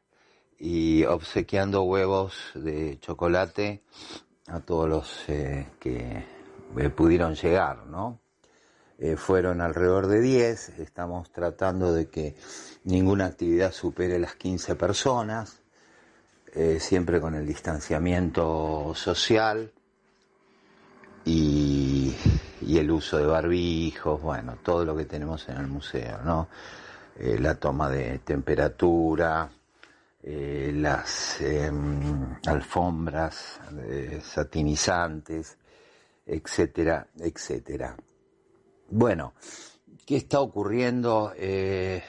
y 0.59 1.03
obsequiando 1.05 1.83
huevos 1.83 2.51
de 2.55 2.99
chocolate 2.99 3.83
a 4.47 4.59
todos 4.59 4.87
los 4.87 5.29
eh, 5.29 5.67
que 5.79 6.25
eh, 6.77 6.89
pudieron 6.89 7.35
llegar, 7.35 7.85
¿no? 7.87 8.19
fueron 9.17 9.61
alrededor 9.61 10.07
de 10.07 10.19
10, 10.21 10.79
estamos 10.79 11.31
tratando 11.31 11.93
de 11.93 12.09
que 12.09 12.35
ninguna 12.83 13.27
actividad 13.27 13.71
supere 13.71 14.17
las 14.17 14.33
15 14.33 14.73
personas, 14.73 15.61
siempre 16.79 17.21
con 17.21 17.35
el 17.35 17.45
distanciamiento 17.45 18.93
social 18.95 19.71
y, 21.25 22.15
el 22.61 22.91
uso 22.91 23.17
de 23.17 23.25
barbijos, 23.25 24.21
bueno, 24.21 24.57
todo 24.63 24.83
lo 24.85 24.95
que 24.95 25.05
tenemos 25.05 25.47
en 25.49 25.57
el 25.57 25.67
museo, 25.67 26.19
¿no? 26.23 26.47
Eh, 27.19 27.37
la 27.39 27.55
toma 27.55 27.89
de 27.89 28.19
temperatura, 28.19 29.49
eh, 30.21 30.71
las 30.75 31.41
em, 31.41 32.35
alfombras 32.45 33.59
eh, 33.87 34.21
satinizantes, 34.23 35.57
etcétera, 36.25 37.07
etcétera. 37.19 37.95
Bueno, 38.89 39.33
¿qué 40.05 40.17
está 40.17 40.41
ocurriendo 40.41 41.33
en, 41.35 42.03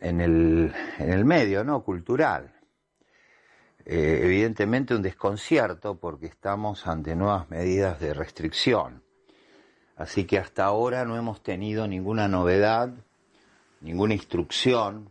el, 0.00 0.74
en 0.98 1.10
el 1.12 1.24
medio 1.24 1.64
¿no? 1.64 1.82
cultural? 1.82 2.59
Eh, 3.84 4.20
evidentemente 4.24 4.94
un 4.94 5.02
desconcierto 5.02 5.98
porque 5.98 6.26
estamos 6.26 6.86
ante 6.86 7.16
nuevas 7.16 7.48
medidas 7.50 7.98
de 8.00 8.14
restricción. 8.14 9.02
Así 9.96 10.24
que 10.24 10.38
hasta 10.38 10.64
ahora 10.64 11.04
no 11.04 11.16
hemos 11.16 11.42
tenido 11.42 11.86
ninguna 11.86 12.28
novedad, 12.28 12.92
ninguna 13.80 14.14
instrucción 14.14 15.10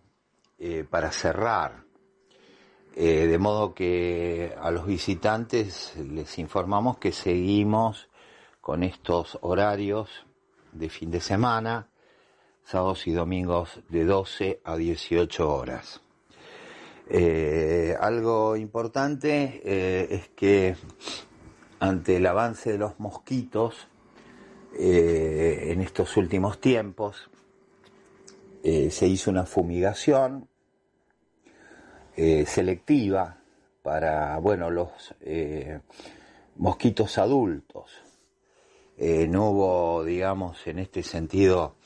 eh, 0.57 0.85
para 0.89 1.11
cerrar. 1.11 1.83
Eh, 2.95 3.27
de 3.27 3.37
modo 3.37 3.73
que 3.73 4.55
a 4.59 4.71
los 4.71 4.85
visitantes 4.85 5.95
les 5.95 6.37
informamos 6.39 6.97
que 6.97 7.11
seguimos 7.11 8.09
con 8.61 8.83
estos 8.83 9.37
horarios 9.41 10.25
de 10.71 10.89
fin 10.89 11.11
de 11.11 11.21
semana, 11.21 11.87
sábados 12.63 13.07
y 13.07 13.11
domingos 13.11 13.79
de 13.89 14.05
12 14.05 14.61
a 14.63 14.75
18 14.75 15.49
horas. 15.49 16.01
Eh, 17.11 17.97
algo 17.99 18.55
importante 18.55 19.61
eh, 19.65 20.07
es 20.11 20.29
que 20.29 20.75
ante 21.79 22.17
el 22.17 22.27
avance 22.27 22.73
de 22.73 22.77
los 22.77 22.99
mosquitos 22.99 23.87
eh, 24.77 25.69
en 25.71 25.81
estos 25.81 26.15
últimos 26.17 26.61
tiempos 26.61 27.29
se 28.61 29.07
hizo 29.07 29.31
una 29.31 29.45
fumigación 29.45 30.49
selectiva 32.13 33.37
para 33.81 34.37
bueno 34.39 34.69
los 34.69 35.15
mosquitos 36.57 37.17
adultos. 37.17 37.89
no 38.97 39.49
hubo, 39.49 40.03
digamos, 40.03 40.67
en 40.67 40.79
este 40.79 41.03
sentido 41.03 41.77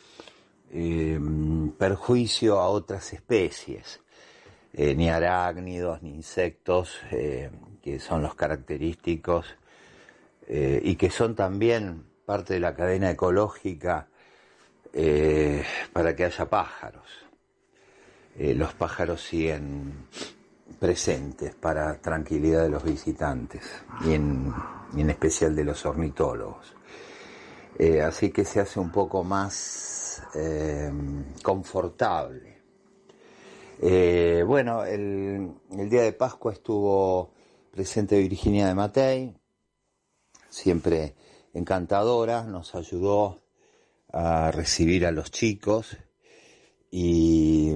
perjuicio 1.77 2.59
a 2.59 2.69
otras 2.69 3.13
especies. 3.13 4.02
Eh, 4.75 4.95
ni 4.95 5.07
arácnidos, 5.07 6.01
ni 6.01 6.15
insectos, 6.15 6.99
eh, 7.11 7.51
que 7.83 7.99
son 7.99 8.23
los 8.23 8.33
característicos 8.33 9.45
eh, 10.47 10.81
y 10.83 10.95
que 10.95 11.11
son 11.11 11.35
también 11.35 12.03
parte 12.25 12.55
de 12.55 12.59
la 12.59 12.73
cadena 12.73 13.11
ecológica 13.11 14.07
para 15.91 16.15
que 16.15 16.25
haya 16.25 16.45
pájaros. 16.47 17.07
los 18.37 18.75
pájaros 18.75 19.23
siguen 19.23 20.07
presentes 20.79 21.55
para 21.55 21.99
tranquilidad 21.99 22.61
de 22.61 22.69
los 22.69 22.83
visitantes 22.83 23.63
y 24.05 24.13
en, 24.13 24.53
y 24.95 25.01
en 25.01 25.09
especial 25.09 25.55
de 25.55 25.63
los 25.63 25.83
ornitólogos. 25.87 26.75
así 28.05 28.29
que 28.29 28.45
se 28.45 28.59
hace 28.59 28.79
un 28.79 28.91
poco 28.91 29.23
más 29.23 30.21
confortable 31.41 32.62
eh, 33.85 34.43
bueno, 34.47 34.85
el, 34.85 35.55
día 35.69 36.03
de 36.03 36.13
Pascua 36.13 36.53
estuvo 36.53 37.33
presente 37.69 38.17
Virginia 38.17 38.65
de 38.65 38.75
Matei, 38.75 39.35
siempre 40.49 41.15
encantadora, 41.53 42.43
nos 42.45 42.75
ayudó 42.75 43.43
a 44.13 44.51
recibir 44.51 45.05
a 45.05 45.11
los 45.11 45.31
chicos 45.31 45.97
y, 46.91 47.75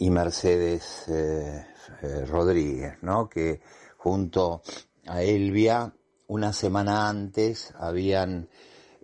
Mercedes 0.00 1.04
eh, 1.08 1.66
eh, 2.00 2.24
Rodríguez, 2.24 3.02
¿no? 3.02 3.28
que 3.28 3.60
junto 3.98 4.62
a 5.06 5.22
Elvia 5.22 5.92
una 6.28 6.54
semana 6.54 7.06
antes 7.06 7.74
habían 7.76 8.48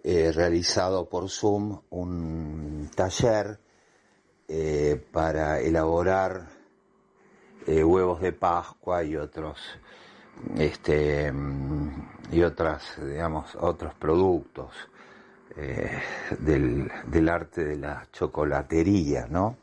realizado 0.03 1.07
por 1.11 1.29
Zoom 1.29 1.83
un 1.91 2.91
taller 2.97 3.61
eh, 4.53 5.01
para 5.13 5.61
elaborar 5.61 6.49
eh, 7.69 7.85
huevos 7.85 8.21
de 8.21 8.33
Pascua 8.33 9.05
y 9.05 9.15
otros 9.17 9.61
este 10.59 11.31
mm, 11.31 12.33
y 12.33 12.43
otras 12.43 12.83
digamos 13.01 13.55
otros 13.61 13.95
productos 13.95 14.73
eh, 15.57 16.01
del, 16.41 17.29
arte 17.29 17.65
de 17.65 17.77
la 17.77 18.09
chocolatería 18.11 19.29
no 19.31 19.57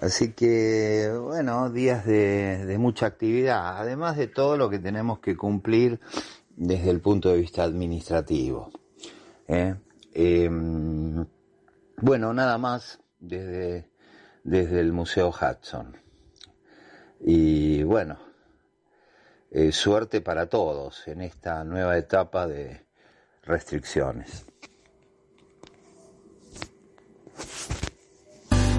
así 0.00 0.32
que 0.32 1.10
bueno 1.20 1.68
días 1.68 2.06
de, 2.06 2.76
mucha 2.78 3.06
actividad 3.06 3.78
además 3.78 4.16
de 4.16 4.28
todo 4.28 4.56
lo 4.56 4.70
que 4.70 4.78
tenemos 4.78 5.18
que 5.18 5.36
cumplir 5.36 5.98
desde 6.54 6.90
el 6.90 7.00
punto 7.00 7.30
de 7.30 7.38
vista 7.38 7.64
administrativo 7.64 8.70
em, 9.48 11.26
bueno 11.96 12.32
nada 12.32 12.58
más 12.58 13.00
desde, 13.18 13.90
desde 14.44 14.80
el 14.80 14.92
Museo 14.92 15.30
Hudson. 15.30 15.96
Y 17.20 17.82
bueno, 17.82 18.18
eh, 19.50 19.72
suerte 19.72 20.20
para 20.20 20.46
todos 20.46 21.06
en 21.08 21.22
esta 21.22 21.64
nueva 21.64 21.96
etapa 21.96 22.46
de 22.46 22.84
restricciones. 23.42 24.44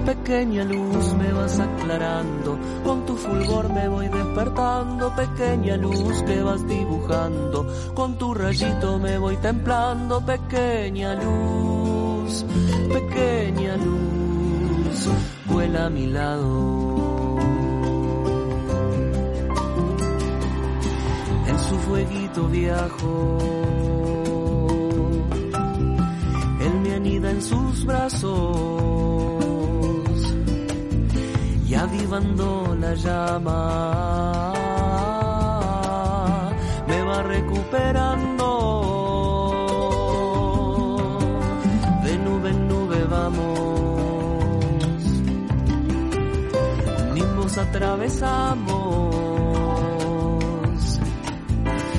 Pequeña 0.04 0.64
luz 0.64 1.12
me 1.14 1.32
vas 1.32 1.60
aclarando, 1.60 2.58
con 2.82 3.04
tu 3.04 3.14
fulgor 3.14 3.70
me 3.70 3.88
voy 3.88 4.08
despertando, 4.08 5.14
pequeña 5.14 5.76
luz 5.76 6.22
que 6.22 6.42
vas 6.42 6.66
dibujando, 6.66 7.92
con 7.94 8.16
tu 8.16 8.32
rayito 8.32 8.98
me 8.98 9.18
voy 9.18 9.36
templando, 9.36 10.24
pequeña 10.24 11.14
luz, 11.14 12.42
pequeña 12.90 13.76
luz 13.76 14.07
vuela 15.46 15.86
a 15.86 15.90
mi 15.90 16.06
lado. 16.06 17.38
En 21.46 21.58
su 21.58 21.78
fueguito 21.78 22.48
viajo, 22.48 23.38
él 26.60 26.80
me 26.82 26.94
anida 26.94 27.30
en 27.30 27.42
sus 27.42 27.84
brazos. 27.84 28.48
Y 31.66 31.74
avivando 31.74 32.76
la 32.80 32.94
llama 32.94 34.54
me 36.86 37.02
va 37.02 37.22
recuperando 37.22 38.37
atravesamos, 47.68 49.14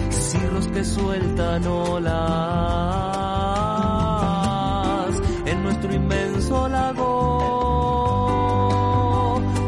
cirros 0.09 0.67
que 0.67 0.83
sueltan 0.83 1.67
olas 1.67 2.09
en 5.45 5.63
nuestro 5.63 5.93
inmenso 5.93 6.67
lago. 6.67 7.09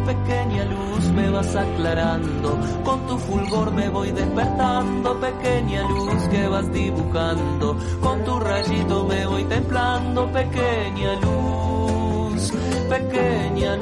Pequeña 0.06 0.66
luz 0.66 1.12
me 1.14 1.30
vas 1.30 1.56
aclarando, 1.56 2.60
con 2.84 3.06
tu 3.08 3.18
fulgor 3.20 3.72
me 3.72 3.88
voy 3.89 4.12
despertando, 4.12 5.20
pequeña 5.20 5.84
luz 5.84 6.28
que 6.30 6.47
vas 6.47 6.74
dibujando, 6.74 7.78
con 8.02 8.24
tu 8.24 8.39
rayito 8.39 9.06
me 9.06 9.28
voy 9.28 9.43
templando, 9.45 10.32
pequeña 10.32 11.14
luz, 11.22 12.52
pequeña 12.89 13.76
luz 13.76 13.81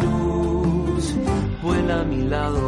vuela 1.70 2.02
a 2.02 2.04
mi 2.04 2.24
lado. 2.24 2.62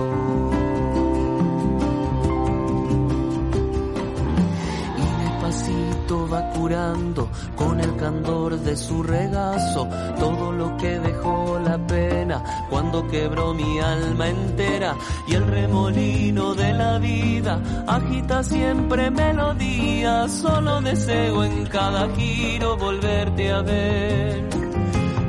Y 4.97 5.24
despacito 5.24 6.30
va 6.30 6.49
curando 6.52 7.30
con 7.56 7.80
el 7.80 7.95
candor 7.95 8.60
de 8.60 8.76
su 8.76 9.02
regazo 9.02 9.88
todo 10.20 10.52
lo 10.52 10.78
que 10.78 10.99
dejó 10.99 11.60
la 11.60 11.78
pena 11.88 12.43
cuando 12.70 13.08
quebró 13.08 13.54
mi 13.54 13.80
alma 13.80 14.30
entera 14.30 14.95
y 15.28 15.34
el 15.34 15.47
remolino 15.47 16.54
de 16.54 16.74
la 16.74 16.99
vida 16.99 17.60
agita 17.88 18.43
siempre 18.43 19.10
melodía. 19.10 20.28
Solo 20.28 20.82
deseo 20.82 21.43
en 21.43 21.66
cada 21.66 22.08
giro 22.16 22.78
volverte 22.78 23.52
a 23.52 23.62
ver, 23.62 24.47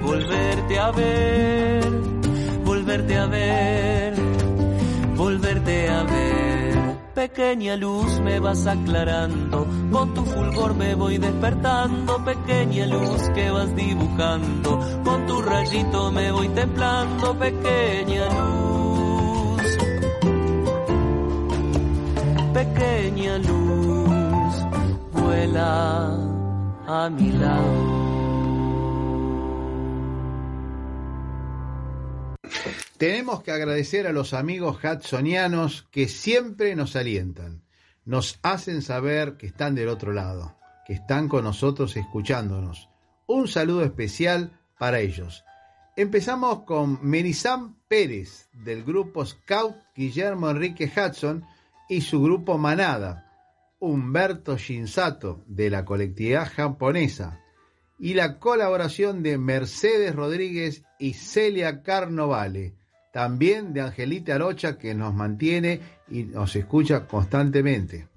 volverte 0.04 0.78
a 0.78 0.90
ver, 0.90 2.21
volverte 2.92 3.18
a 3.18 3.26
ver, 3.26 4.14
volverte 5.16 5.88
a 5.88 6.02
ver. 6.02 6.98
Pequeña 7.14 7.76
luz 7.76 8.20
me 8.20 8.38
vas 8.38 8.66
aclarando, 8.66 9.66
con 9.90 10.12
tu 10.12 10.22
fulgor 10.26 10.74
me 10.74 10.94
voy 10.94 11.16
despertando, 11.16 12.22
pequeña 12.22 12.86
luz 12.86 13.22
que 13.34 13.50
vas 13.50 13.74
dibujando, 13.74 14.78
con 15.04 15.26
tu 15.26 15.40
rayito 15.40 16.10
me 16.12 16.32
voy 16.32 16.48
templando, 16.48 17.38
pequeña 17.38 18.26
luz. 18.28 19.62
Pequeña 22.52 23.38
luz, 23.38 24.66
vuela 25.12 26.18
a 26.86 27.08
mi 27.08 27.32
lado. 27.32 28.01
Tenemos 32.96 33.42
que 33.42 33.50
agradecer 33.50 34.06
a 34.06 34.12
los 34.12 34.34
amigos 34.34 34.78
hudsonianos 34.82 35.88
que 35.90 36.08
siempre 36.08 36.76
nos 36.76 36.96
alientan, 36.96 37.62
nos 38.04 38.38
hacen 38.42 38.82
saber 38.82 39.36
que 39.36 39.46
están 39.46 39.74
del 39.74 39.88
otro 39.88 40.12
lado, 40.12 40.56
que 40.86 40.92
están 40.92 41.28
con 41.28 41.44
nosotros 41.44 41.96
escuchándonos. 41.96 42.88
Un 43.26 43.48
saludo 43.48 43.84
especial 43.84 44.58
para 44.78 45.00
ellos. 45.00 45.44
Empezamos 45.96 46.64
con 46.64 46.98
Merizam 47.02 47.76
Pérez 47.88 48.48
del 48.52 48.82
grupo 48.82 49.26
Scout 49.26 49.76
Guillermo 49.94 50.50
Enrique 50.50 50.90
Hudson 50.90 51.44
y 51.88 52.00
su 52.00 52.22
grupo 52.22 52.56
Manada, 52.56 53.30
Humberto 53.78 54.56
Shinsato 54.56 55.42
de 55.46 55.70
la 55.70 55.84
colectividad 55.84 56.50
japonesa 56.50 57.42
y 58.02 58.14
la 58.14 58.40
colaboración 58.40 59.22
de 59.22 59.38
Mercedes 59.38 60.12
Rodríguez 60.12 60.82
y 60.98 61.14
Celia 61.14 61.84
Carnovale 61.84 62.74
también 63.12 63.72
de 63.72 63.82
Angelita 63.82 64.34
Arocha 64.34 64.76
que 64.76 64.92
nos 64.92 65.14
mantiene 65.14 65.80
y 66.10 66.24
nos 66.24 66.56
escucha 66.56 67.06
constantemente. 67.06 68.08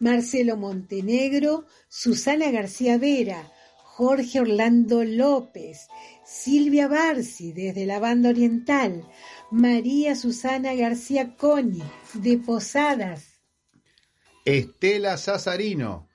Marcelo 0.00 0.56
Montenegro, 0.56 1.64
Susana 1.88 2.50
García 2.50 2.98
Vera, 2.98 3.52
Jorge 3.84 4.40
Orlando 4.40 5.04
López, 5.04 5.86
Silvia 6.26 6.88
Barci 6.88 7.52
desde 7.52 7.86
la 7.86 8.00
banda 8.00 8.30
oriental, 8.30 9.06
María 9.52 10.16
Susana 10.16 10.74
García 10.74 11.36
Coni 11.36 11.84
de 12.14 12.38
Posadas, 12.38 13.34
Estela 14.44 15.16
Sazarino, 15.18 16.08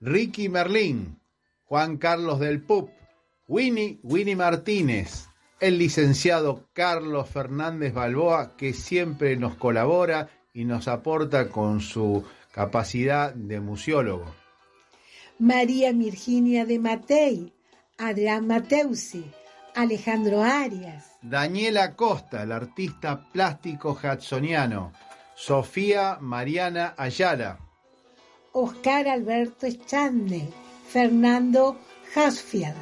Ricky 0.00 0.48
Merlín, 0.48 1.17
Juan 1.68 1.98
Carlos 1.98 2.40
del 2.40 2.62
Pup, 2.62 2.90
Winnie 3.46 4.00
Winnie 4.02 4.36
Martínez, 4.36 5.28
el 5.60 5.78
licenciado 5.78 6.68
Carlos 6.72 7.28
Fernández 7.28 7.92
Balboa, 7.92 8.56
que 8.56 8.72
siempre 8.72 9.36
nos 9.36 9.56
colabora 9.56 10.30
y 10.54 10.64
nos 10.64 10.88
aporta 10.88 11.50
con 11.50 11.80
su 11.80 12.24
capacidad 12.52 13.34
de 13.34 13.60
museólogo. 13.60 14.34
María 15.38 15.92
Virginia 15.92 16.64
de 16.64 16.78
Matei, 16.78 17.52
Adrián 17.98 18.46
Mateusi, 18.46 19.24
Alejandro 19.74 20.42
Arias, 20.42 21.18
Daniela 21.20 21.94
Costa, 21.94 22.44
el 22.44 22.52
artista 22.52 23.30
plástico 23.30 23.98
hudsoniano, 24.02 24.92
Sofía 25.34 26.16
Mariana 26.20 26.94
Ayala, 26.96 27.58
Oscar 28.52 29.06
Alberto 29.06 29.66
Echande, 29.66 30.48
Fernando 30.88 31.76
Hasfield, 32.14 32.74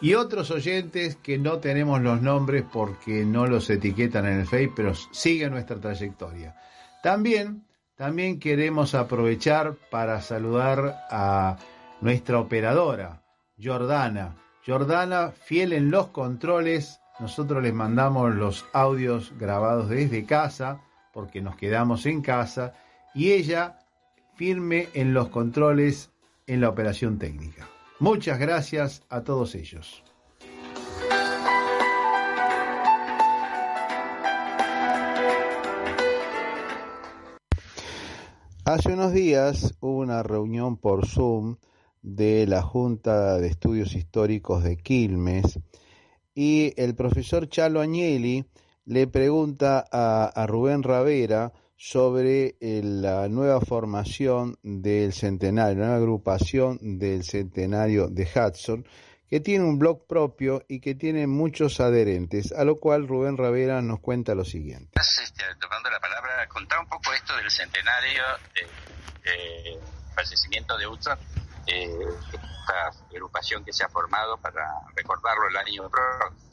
y 0.00 0.14
otros 0.14 0.50
oyentes 0.50 1.16
que 1.16 1.38
no 1.38 1.58
tenemos 1.58 2.00
los 2.00 2.20
nombres 2.22 2.64
porque 2.72 3.24
no 3.24 3.46
los 3.46 3.70
etiquetan 3.70 4.26
en 4.26 4.40
el 4.40 4.46
Face, 4.46 4.72
pero 4.74 4.94
siguen 4.94 5.52
nuestra 5.52 5.78
trayectoria. 5.78 6.56
También, 7.02 7.64
también 7.94 8.40
queremos 8.40 8.94
aprovechar 8.94 9.76
para 9.90 10.20
saludar 10.20 11.06
a 11.10 11.58
nuestra 12.00 12.40
operadora, 12.40 13.22
Jordana. 13.62 14.34
Jordana, 14.66 15.30
fiel 15.30 15.72
en 15.72 15.90
los 15.90 16.08
controles, 16.08 17.00
nosotros 17.20 17.62
les 17.62 17.74
mandamos 17.74 18.34
los 18.34 18.64
audios 18.72 19.32
grabados 19.38 19.88
desde 19.88 20.24
casa, 20.24 20.80
porque 21.12 21.42
nos 21.42 21.56
quedamos 21.56 22.06
en 22.06 22.22
casa, 22.22 22.72
y 23.14 23.32
ella 23.32 23.78
firme 24.36 24.88
en 24.94 25.12
los 25.12 25.28
controles 25.28 26.11
en 26.52 26.60
la 26.60 26.68
operación 26.68 27.18
técnica. 27.18 27.66
Muchas 27.98 28.38
gracias 28.38 29.02
a 29.08 29.22
todos 29.22 29.54
ellos. 29.54 30.02
Hace 38.64 38.92
unos 38.92 39.12
días 39.12 39.74
hubo 39.80 39.98
una 40.00 40.22
reunión 40.22 40.76
por 40.76 41.06
Zoom 41.06 41.56
de 42.02 42.46
la 42.46 42.60
Junta 42.60 43.38
de 43.38 43.48
Estudios 43.48 43.94
Históricos 43.94 44.62
de 44.62 44.76
Quilmes 44.76 45.58
y 46.34 46.74
el 46.76 46.94
profesor 46.94 47.48
Chalo 47.48 47.80
Agnelli 47.80 48.44
le 48.84 49.06
pregunta 49.06 49.84
a, 49.90 50.46
Rubén 50.46 50.82
Ravera 50.82 51.52
sobre 51.82 52.54
eh, 52.60 52.80
la 52.84 53.26
nueva 53.28 53.60
formación 53.60 54.56
del 54.62 55.12
centenario, 55.12 55.80
la 55.80 55.86
nueva 55.86 55.96
agrupación 55.96 56.78
del 56.80 57.24
centenario 57.24 58.06
de 58.06 58.22
Hudson, 58.22 58.86
que 59.28 59.40
tiene 59.40 59.64
un 59.64 59.80
blog 59.80 60.06
propio 60.06 60.64
y 60.68 60.78
que 60.78 60.94
tiene 60.94 61.26
muchos 61.26 61.80
adherentes, 61.80 62.52
a 62.52 62.62
lo 62.62 62.78
cual 62.78 63.08
Rubén 63.08 63.36
Ravera 63.36 63.82
nos 63.82 63.98
cuenta 63.98 64.36
lo 64.36 64.44
siguiente. 64.44 64.92
Este, 64.94 65.42
tomando 65.60 65.90
la 65.90 65.98
palabra, 65.98 66.46
contar 66.46 66.78
un 66.78 66.86
poco 66.86 67.12
esto 67.14 67.36
del 67.36 67.50
centenario 67.50 68.22
del 68.54 69.80
fallecimiento 70.14 70.78
de 70.78 70.86
Hudson, 70.86 71.18
eh, 71.66 71.90
esta 72.32 73.00
agrupación 73.10 73.64
que 73.64 73.72
se 73.72 73.82
ha 73.82 73.88
formado 73.88 74.36
para 74.36 74.64
recordarlo 74.94 75.48
el 75.48 75.56
año 75.56 75.90
próximo 75.90 76.51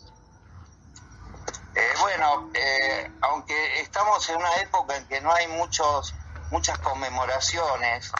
eh, 1.76 1.94
bueno, 2.00 2.50
eh, 2.54 3.12
aunque 3.22 3.82
estamos 3.82 4.28
en 4.30 4.38
una 4.38 4.56
época 4.58 4.96
en 4.96 5.08
que 5.08 5.22
no 5.22 5.32
hay 5.32 5.48
muchos, 5.48 6.14
muchas 6.50 6.80
conmemoraciones, 6.80 8.12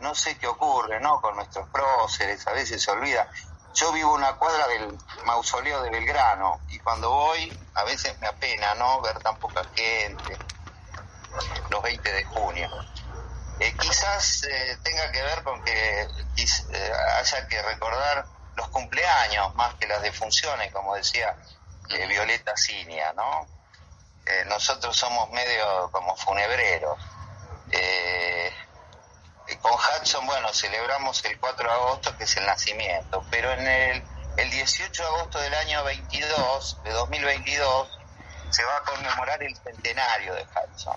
no 0.00 0.14
sé 0.14 0.36
qué 0.38 0.46
ocurre, 0.46 1.00
¿no? 1.00 1.20
Con 1.20 1.36
nuestros 1.36 1.68
próceres, 1.68 2.46
a 2.46 2.52
veces 2.52 2.82
se 2.82 2.90
olvida. 2.90 3.30
Yo 3.74 3.92
vivo 3.92 4.14
una 4.14 4.36
cuadra 4.36 4.66
del 4.68 4.96
mausoleo 5.24 5.82
de 5.82 5.90
Belgrano 5.90 6.60
y 6.68 6.78
cuando 6.80 7.10
voy, 7.10 7.56
a 7.74 7.84
veces 7.84 8.18
me 8.20 8.26
apena, 8.26 8.74
¿no? 8.74 9.00
Ver 9.00 9.18
tan 9.20 9.38
poca 9.38 9.62
gente, 9.74 10.36
los 11.70 11.82
20 11.82 12.12
de 12.12 12.24
junio. 12.24 12.68
Eh, 13.60 13.76
quizás 13.76 14.42
tenga 14.82 15.10
que 15.12 15.22
ver 15.22 15.42
con 15.42 15.62
que 15.64 16.08
haya 17.16 17.48
que 17.48 17.62
recordar 17.62 18.26
los 18.54 18.68
cumpleaños 18.68 19.54
más 19.54 19.74
que 19.74 19.86
las 19.86 20.02
defunciones, 20.02 20.72
como 20.72 20.94
decía 20.94 21.36
Violeta 21.88 22.56
Cinia, 22.56 23.12
¿no? 23.14 23.46
Eh, 24.26 24.44
nosotros 24.46 24.96
somos 24.96 25.30
medio 25.30 25.90
como 25.90 26.16
funebreros. 26.16 26.98
Eh, 27.70 28.52
con 29.62 29.72
Hudson, 29.72 30.26
bueno, 30.26 30.52
celebramos 30.52 31.24
el 31.24 31.38
4 31.38 31.68
de 31.68 31.74
agosto, 31.74 32.16
que 32.16 32.24
es 32.24 32.36
el 32.36 32.46
nacimiento, 32.46 33.24
pero 33.30 33.52
en 33.52 33.66
el, 33.66 34.02
el 34.36 34.50
18 34.50 35.02
de 35.02 35.08
agosto 35.08 35.40
del 35.40 35.54
año 35.54 35.82
22, 35.84 36.82
de 36.84 36.90
2022, 36.92 37.98
se 38.50 38.64
va 38.64 38.76
a 38.76 38.82
conmemorar 38.82 39.42
el 39.42 39.56
centenario 39.56 40.34
de 40.34 40.42
Hudson. 40.42 40.96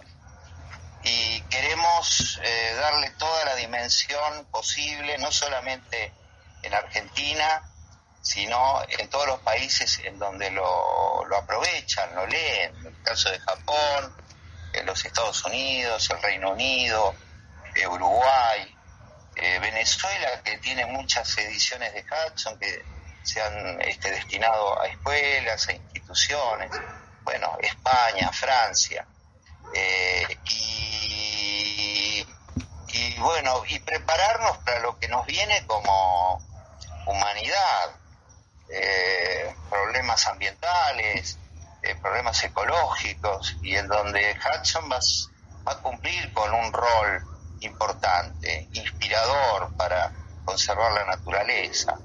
Y 1.04 1.42
queremos 1.44 2.39
eh, 2.44 2.76
darle 2.80 3.10
toda 3.12 3.46
la 3.46 3.56
dimensión 3.56 4.46
posible, 4.52 5.18
no 5.18 5.32
solamente 5.32 6.14
en 6.64 6.74
Argentina, 6.74 7.71
sino 8.22 8.82
en 8.88 9.10
todos 9.10 9.28
los 9.28 9.40
países 9.40 10.00
en 10.04 10.20
donde 10.20 10.52
lo, 10.52 11.26
lo 11.26 11.38
aprovechan, 11.38 12.16
lo 12.16 12.26
leen, 12.28 12.76
en 12.78 12.86
el 12.88 13.02
caso 13.02 13.30
de 13.32 13.40
Japón, 13.40 14.16
en 14.74 14.86
los 14.86 15.04
Estados 15.04 15.44
Unidos, 15.46 16.10
el 16.12 16.22
Reino 16.22 16.52
Unido, 16.52 17.16
eh, 17.76 17.88
Uruguay, 17.88 18.78
eh, 19.36 19.60
Venezuela, 19.60 20.42
que 20.44 20.58
tiene 20.60 20.86
muchas 20.86 21.38
ediciones 21.38 21.94
de 21.94 22.04
Hudson 22.04 22.60
que 22.60 22.84
se 23.24 23.42
han 23.42 23.82
este, 23.82 24.12
destinado 24.12 24.80
a 24.80 24.88
escuelas, 24.88 25.68
a 25.68 25.74
instituciones, 25.74 26.72
bueno, 27.24 27.58
España, 27.62 28.32
Francia, 28.32 29.06
eh, 29.74 30.38
y, 30.46 32.26
y 32.88 33.20
bueno, 33.20 33.64
y 33.68 33.80
prepararnos 33.80 34.58
para 34.60 34.80
lo 34.80 35.00
que 35.00 35.08
nos 35.08 35.26
viene 35.26 35.66
como 35.66 36.42
humanidad, 37.06 37.96
eh, 38.74 39.54
problemas 39.70 40.26
ambientales, 40.28 41.38
eh, 41.82 41.96
problemas 41.96 42.42
ecológicos, 42.44 43.58
y 43.62 43.76
en 43.76 43.88
donde 43.88 44.38
Hudson 44.40 44.90
va, 44.90 45.00
a 45.72 45.78
cumplir 45.78 46.32
con 46.34 46.54
un 46.54 46.72
rol 46.72 47.22
importante, 47.60 48.68
inspirador 48.74 49.76
para 49.76 50.12
conservar 50.46 50.94
la 50.94 51.06
naturaleza. 51.06 51.98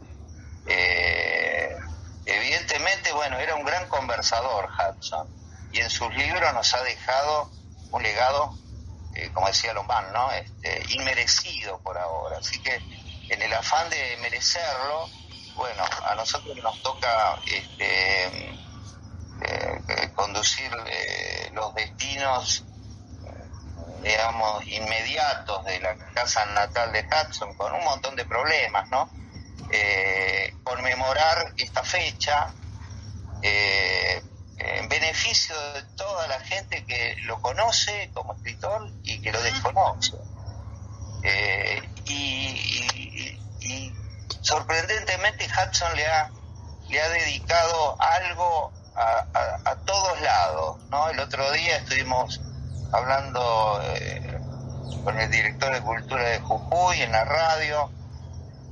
Eh, 0.66 1.76
evidentemente, 2.24 3.12
bueno, 3.12 3.38
era 3.38 3.54
un 3.54 3.64
gran 3.64 3.88
conversador 3.88 4.68
Hudson, 4.68 5.28
y 5.72 5.80
en 5.80 5.90
sus 5.90 6.12
libros 6.14 6.52
nos 6.52 6.74
ha 6.74 6.82
dejado 6.82 7.50
un 7.92 8.02
legado, 8.02 8.58
como 9.32 9.46
decía 9.46 9.72
Lombán, 9.72 10.12
¿no? 10.12 10.30
Este, 10.32 10.82
inmerecido 10.90 11.78
por 11.78 11.96
ahora. 11.96 12.38
Así 12.38 12.60
que 12.60 12.74
en 13.28 13.40
el 13.40 13.52
afán 13.54 13.88
de 13.88 14.16
merecerlo, 14.20 15.08
bueno, 15.56 15.82
a 16.04 16.14
nosotros 16.14 16.56
nos 16.62 16.82
toca 16.82 17.38
este, 17.46 18.50
eh, 19.40 20.10
conducir 20.14 20.70
eh, 20.86 21.50
los 21.54 21.74
destinos, 21.74 22.64
digamos, 24.02 24.66
inmediatos 24.66 25.64
de 25.64 25.80
la 25.80 25.96
casa 26.12 26.44
natal 26.46 26.92
de 26.92 27.06
Hudson 27.06 27.54
con 27.54 27.72
un 27.72 27.84
montón 27.84 28.16
de 28.16 28.24
problemas, 28.24 28.88
¿no? 28.90 29.10
Eh, 29.70 30.54
conmemorar 30.62 31.52
esta 31.56 31.82
fecha 31.82 32.52
en 33.42 34.88
beneficio 34.88 35.54
de 35.72 35.82
toda 35.96 36.26
la 36.28 36.40
gente 36.40 36.84
que 36.84 37.16
lo 37.22 37.40
conoce 37.40 38.10
como 38.12 38.34
escritor 38.34 38.90
y 39.04 39.20
que 39.20 39.30
lo 39.30 39.40
desconoce. 39.42 40.16
y, 42.06 43.38
y 43.60 43.92
sorprendentemente 44.46 45.46
Hudson 45.46 45.96
le 45.96 46.06
ha, 46.06 46.30
le 46.88 47.00
ha 47.00 47.08
dedicado 47.08 47.96
algo 48.00 48.72
a, 48.94 49.76
todos 49.84 50.20
lados. 50.20 50.78
¿no? 50.88 51.10
El 51.10 51.18
otro 51.18 51.50
día 51.52 51.78
estuvimos 51.78 52.40
hablando 52.92 53.80
eh, 53.82 54.38
con 55.04 55.18
el 55.18 55.30
director 55.30 55.74
de 55.74 55.80
Cultura 55.82 56.22
de 56.28 56.38
Jujuy 56.38 57.02
en 57.02 57.12
la 57.12 57.24
radio 57.24 57.90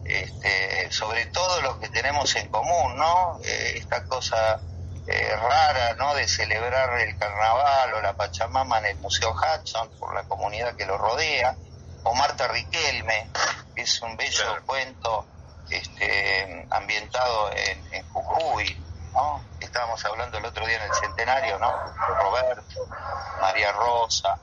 este, 0.04 0.90
sobre 0.92 1.26
todo 1.26 1.60
lo 1.62 1.80
que 1.80 1.88
tenemos 1.88 2.34
en 2.36 2.48
común, 2.48 2.96
¿no? 2.96 3.40
Eh, 3.42 3.74
esta 3.76 4.04
cosa 4.04 4.60
eh, 5.06 5.36
rara, 5.36 5.94
¿no? 5.94 6.14
De 6.14 6.28
celebrar 6.28 7.00
el 7.00 7.18
carnaval 7.18 7.94
o 7.94 8.00
la 8.00 8.12
Pachamama 8.14 8.78
en 8.78 8.86
el 8.86 8.96
Museo 8.98 9.32
Hudson 9.34 9.90
por 9.98 10.14
la 10.14 10.24
comunidad 10.24 10.76
que 10.76 10.86
lo 10.86 10.98
rodea, 10.98 11.56
o 12.02 12.14
Marta 12.14 12.48
Riquelme, 12.48 13.30
que 13.74 13.82
es 13.82 14.02
un 14.02 14.16
bello 14.16 14.44
cuento 14.66 15.26
este, 15.70 16.66
ambientado 16.70 17.50
en, 17.52 18.08
Jujuy, 18.12 18.74
¿no? 19.12 19.44
Estábamos 19.60 20.04
hablando 20.04 20.38
el 20.38 20.44
otro 20.44 20.66
día 20.66 20.76
en 20.76 20.82
el 20.82 20.94
centenario, 20.94 21.58
¿no? 21.58 21.72
Roberto, 22.20 22.86
María 23.40 23.72
Rosa, 23.72 24.38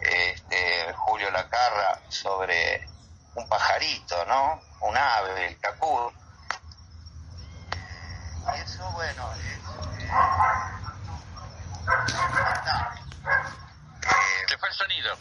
este, 0.00 0.92
Julio 0.94 1.30
Lacarra, 1.30 2.00
sobre 2.08 2.86
un 3.34 3.48
pajarito, 3.48 4.24
¿no? 4.26 4.60
Un 4.80 4.96
ave, 4.96 5.46
el 5.46 5.58
cacú. 5.58 6.12
Y 8.56 8.60
eso, 8.60 8.90
bueno, 8.92 9.30
¿Qué 14.46 14.58
fue 14.58 14.68
el 14.68 14.74
sonido? 14.74 15.16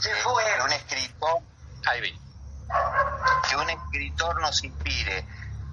Se 0.00 0.14
fue. 0.16 0.44
Un 0.64 0.72
escritor. 0.72 1.38
Ahí 1.86 2.00
que 3.48 3.56
un 3.56 3.70
escritor 3.70 4.40
nos 4.40 4.62
inspire. 4.64 5.26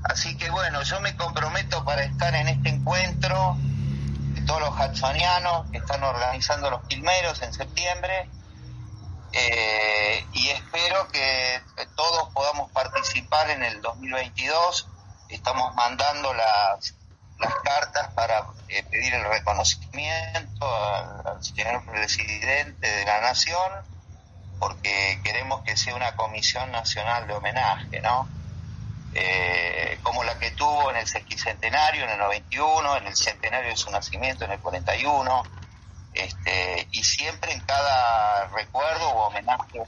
Así 0.03 0.35
que 0.37 0.49
bueno, 0.49 0.81
yo 0.81 0.99
me 1.01 1.15
comprometo 1.15 1.83
para 1.85 2.03
estar 2.03 2.33
en 2.35 2.47
este 2.47 2.69
encuentro 2.69 3.55
de 3.57 4.41
todos 4.41 4.61
los 4.61 4.71
hudsonianos 4.71 5.69
que 5.71 5.77
están 5.77 6.03
organizando 6.03 6.69
los 6.69 6.81
filmeros 6.87 7.41
en 7.41 7.53
septiembre 7.53 8.29
eh, 9.33 10.25
y 10.33 10.49
espero 10.49 11.07
que 11.07 11.61
todos 11.95 12.29
podamos 12.33 12.71
participar 12.71 13.49
en 13.49 13.63
el 13.63 13.81
2022. 13.81 14.87
Estamos 15.29 15.73
mandando 15.75 16.33
las, 16.33 16.95
las 17.39 17.55
cartas 17.63 18.09
para 18.13 18.47
eh, 18.67 18.83
pedir 18.83 19.13
el 19.13 19.23
reconocimiento 19.23 20.65
al 21.25 21.43
señor 21.43 21.85
presidente 21.85 22.87
de 22.87 23.05
la 23.05 23.21
Nación 23.21 23.90
porque 24.61 25.19
queremos 25.23 25.63
que 25.63 25.75
sea 25.75 25.95
una 25.95 26.15
comisión 26.15 26.71
nacional 26.71 27.25
de 27.25 27.33
homenaje, 27.33 27.99
¿no? 27.99 28.29
Eh, 29.15 29.99
como 30.03 30.23
la 30.23 30.37
que 30.37 30.51
tuvo 30.51 30.91
en 30.91 30.97
el 30.97 31.07
sesquicentenario, 31.07 32.03
en 32.03 32.11
el 32.11 32.19
91, 32.19 32.97
en 32.97 33.07
el 33.07 33.15
centenario 33.15 33.71
de 33.71 33.75
su 33.75 33.89
nacimiento, 33.89 34.45
en 34.45 34.51
el 34.51 34.59
41, 34.59 35.43
este, 36.13 36.87
y 36.91 37.03
siempre 37.03 37.53
en 37.53 37.61
cada 37.61 38.49
recuerdo 38.49 39.09
o 39.09 39.29
homenaje 39.29 39.81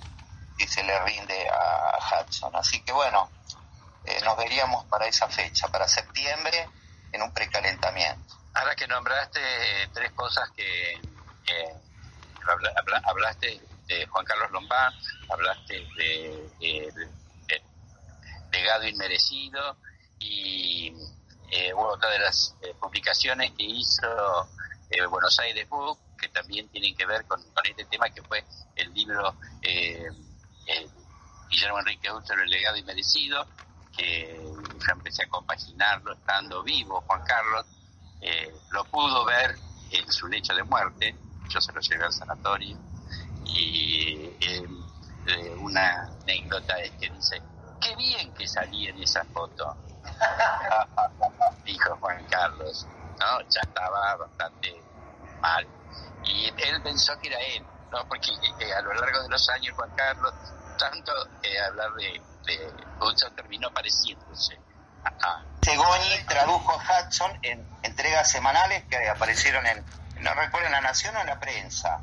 que 0.57 0.67
se 0.67 0.84
le 0.84 0.99
rinde 1.03 1.47
a 1.49 2.24
Hudson. 2.24 2.55
Así 2.55 2.82
que 2.82 2.93
bueno, 2.93 3.30
eh, 4.05 4.21
nos 4.24 4.36
veríamos 4.38 4.86
para 4.86 5.05
esa 5.05 5.28
fecha, 5.28 5.67
para 5.67 5.88
septiembre, 5.88 6.67
en 7.11 7.21
un 7.21 7.32
precalentamiento. 7.32 8.39
Ahora 8.55 8.76
que 8.76 8.88
nombraste 8.88 9.39
tres 9.93 10.11
cosas 10.13 10.49
que 10.57 10.99
hablaste 13.05 13.61
de 13.88 14.05
Juan 14.07 14.25
Carlos 14.25 14.51
Lombán, 14.51 14.93
hablaste 15.29 15.88
de, 15.97 16.93
legado 18.51 18.88
inmerecido 18.88 19.77
y 20.19 20.93
eh, 21.51 21.73
otra 21.75 22.09
de 22.09 22.19
las 22.19 22.55
eh, 22.61 22.73
publicaciones 22.79 23.51
que 23.51 23.63
hizo 23.63 24.47
eh, 24.89 25.05
Buenos 25.07 25.38
Aires 25.39 25.67
Book, 25.69 25.99
que 26.19 26.29
también 26.29 26.67
tienen 26.69 26.95
que 26.95 27.05
ver 27.05 27.25
con, 27.25 27.41
este 27.63 27.86
tema 27.86 28.09
que 28.09 28.21
fue 28.21 28.43
el 28.75 28.93
libro 28.93 29.36
eh, 29.61 30.07
Guillermo 31.49 31.79
Enrique 31.79 32.11
Ulster, 32.11 32.39
El 32.39 32.49
legado 32.49 32.77
inmerecido, 32.77 33.45
que 33.95 34.39
yo 34.39 34.91
empecé 34.91 35.23
a 35.23 35.29
compaginarlo 35.29 36.13
estando 36.13 36.63
vivo 36.63 37.01
Juan 37.01 37.23
Carlos, 37.25 37.65
lo 38.71 38.86
pudo 38.86 39.25
ver 39.25 39.55
en 39.91 40.11
su 40.11 40.27
lecho 40.27 40.55
de 40.55 40.63
muerte, 40.63 41.15
yo 41.49 41.61
se 41.61 41.71
lo 41.73 41.81
llevé 41.81 42.05
al 42.05 42.13
sanatorio, 42.13 42.77
eh, 43.56 44.68
eh, 45.28 45.56
una 45.58 46.10
anécdota 46.22 46.78
es 46.80 46.91
que 46.91 47.10
dice, 47.10 47.41
qué 47.80 47.95
bien 47.95 48.34
que 48.34 48.47
salí 48.47 48.88
en 48.88 49.01
esa 49.01 49.24
foto, 49.26 49.76
dijo 51.66 51.95
Juan 51.97 52.26
Carlos, 52.30 52.86
¿no? 53.20 53.41
Ya 53.49 53.62
estaba 53.62 54.16
bastante 54.16 54.84
mal. 55.39 55.68
Y 56.24 56.47
él 56.47 56.82
pensó 56.84 57.18
que 57.20 57.28
era 57.28 57.39
él, 57.39 57.66
¿no? 57.91 58.06
Porque 58.08 58.32
eh, 58.60 58.74
a 58.74 58.82
lo 58.82 58.93
largo 58.93 59.22
de 59.24 59.30
los 59.30 59.49
años 59.49 59.76
Juan 59.76 59.91
Carlos, 59.95 60.34
tanto 60.78 61.12
hablar 61.68 61.93
de, 61.93 62.22
de 62.45 62.74
Hudson 62.99 63.36
terminó 63.36 63.72
pareciéndose. 63.72 64.58
Segoni 65.62 66.26
tradujo 66.28 66.78
Hudson 66.78 67.32
en 67.41 67.66
entregas 67.84 68.30
semanales 68.32 68.84
que 68.86 69.10
aparecieron 69.10 69.66
en, 69.66 69.84
no 70.20 70.34
recuerdo, 70.34 70.68
en 70.68 70.74
La 70.74 70.82
Nación 70.82 71.16
o 71.16 71.22
en 71.22 71.28
la 71.28 71.39
prensa 71.39 72.01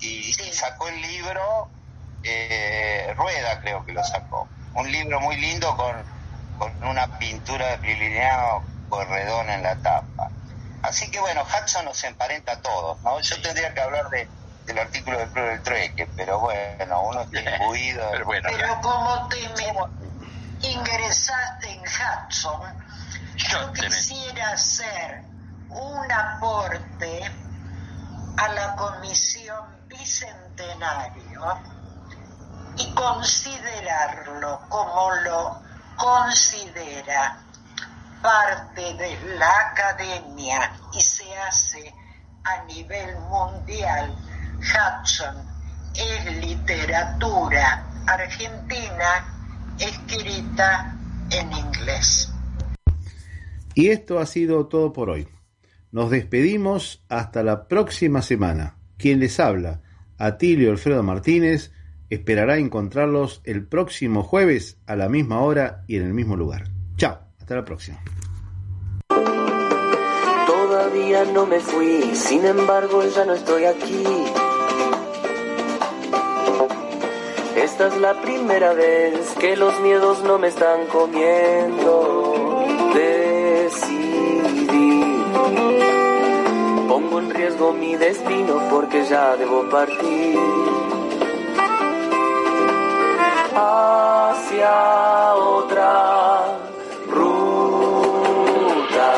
y, 0.00 0.32
sacó 0.52 0.88
el 0.88 1.00
libro 1.00 1.68
eh, 2.22 3.14
Rueda, 3.16 3.60
creo 3.60 3.84
que 3.84 3.92
lo 3.92 4.02
sacó. 4.04 4.48
Un 4.74 4.90
libro 4.90 5.20
muy 5.20 5.36
lindo 5.36 5.76
con, 5.76 5.94
con 6.58 6.84
una 6.84 7.18
pintura 7.18 7.68
de 7.68 7.78
Prilineano 7.78 8.64
Corredón 8.88 9.50
en 9.50 9.62
la 9.62 9.76
tapa. 9.76 10.30
Así 10.82 11.10
que 11.10 11.20
bueno, 11.20 11.42
Hudson 11.42 11.84
nos 11.84 12.02
emparenta 12.04 12.52
a 12.52 12.62
todos, 12.62 13.00
¿no? 13.02 13.20
Yo 13.20 13.40
tendría 13.42 13.74
que 13.74 13.80
hablar 13.80 14.08
de, 14.10 14.28
del 14.66 14.78
artículo 14.78 15.18
del 15.18 15.28
Club 15.30 15.46
del 15.46 15.62
Trueque, 15.62 16.06
pero 16.16 16.40
bueno, 16.40 17.02
uno 17.02 17.22
está 17.22 17.56
imbuido. 17.56 18.08
pero, 18.12 18.24
bueno, 18.24 18.48
pero 18.52 18.80
como 18.80 19.28
te 19.28 20.68
ingresaste 20.68 21.70
en 21.70 21.80
Hudson, 21.80 22.60
yo 23.36 23.72
quisiera 23.72 24.50
hacer 24.52 25.22
un 25.68 26.12
aporte 26.12 27.20
a 28.36 28.48
la 28.48 28.76
Comisión 28.76 29.75
Bicentenario 30.06 31.42
y 32.78 32.94
considerarlo 32.94 34.60
como 34.68 35.10
lo 35.24 35.60
considera 35.96 37.42
parte 38.22 38.94
de 38.94 39.36
la 39.36 39.72
academia 39.72 40.72
y 40.96 41.00
se 41.00 41.24
hace 41.38 41.92
a 42.44 42.62
nivel 42.66 43.18
mundial. 43.18 44.14
Hudson 44.58 45.44
es 45.96 46.36
literatura 46.36 47.84
argentina 48.06 49.74
escrita 49.80 50.96
en 51.30 51.52
inglés. 51.52 52.32
Y 53.74 53.88
esto 53.88 54.20
ha 54.20 54.26
sido 54.26 54.68
todo 54.68 54.92
por 54.92 55.10
hoy. 55.10 55.26
Nos 55.90 56.12
despedimos 56.12 57.02
hasta 57.08 57.42
la 57.42 57.66
próxima 57.66 58.22
semana. 58.22 58.76
Quien 58.98 59.18
les 59.18 59.40
habla, 59.40 59.80
Atilio 60.18 60.70
Alfredo 60.70 61.02
Martínez, 61.02 61.72
esperará 62.10 62.58
encontrarlos 62.58 63.40
el 63.44 63.66
próximo 63.66 64.22
jueves 64.22 64.78
a 64.86 64.96
la 64.96 65.08
misma 65.08 65.40
hora 65.40 65.84
y 65.86 65.96
en 65.96 66.04
el 66.04 66.14
mismo 66.14 66.36
lugar. 66.36 66.64
Chao, 66.96 67.18
hasta 67.38 67.56
la 67.56 67.64
próxima. 67.64 67.98
Todavía 70.46 71.24
no 71.32 71.46
me 71.46 71.60
fui, 71.60 72.14
sin 72.14 72.44
embargo 72.44 73.02
ya 73.14 73.24
no 73.24 73.34
estoy 73.34 73.64
aquí. 73.64 74.04
Esta 77.56 77.88
es 77.88 77.96
la 77.98 78.20
primera 78.22 78.72
vez 78.74 79.34
que 79.40 79.56
los 79.56 79.80
miedos 79.80 80.22
no 80.22 80.38
me 80.38 80.48
están 80.48 80.86
comiendo. 80.86 82.64
Decidí. 82.94 84.16
Pongo 86.88 87.18
en 87.18 87.30
riesgo 87.30 87.72
mi 87.72 87.96
destino 87.96 88.60
porque 88.70 89.04
ya 89.04 89.36
debo 89.36 89.68
partir. 89.68 90.38
Hacia 93.54 95.34
otra 95.34 96.58
ruta. 97.10 99.12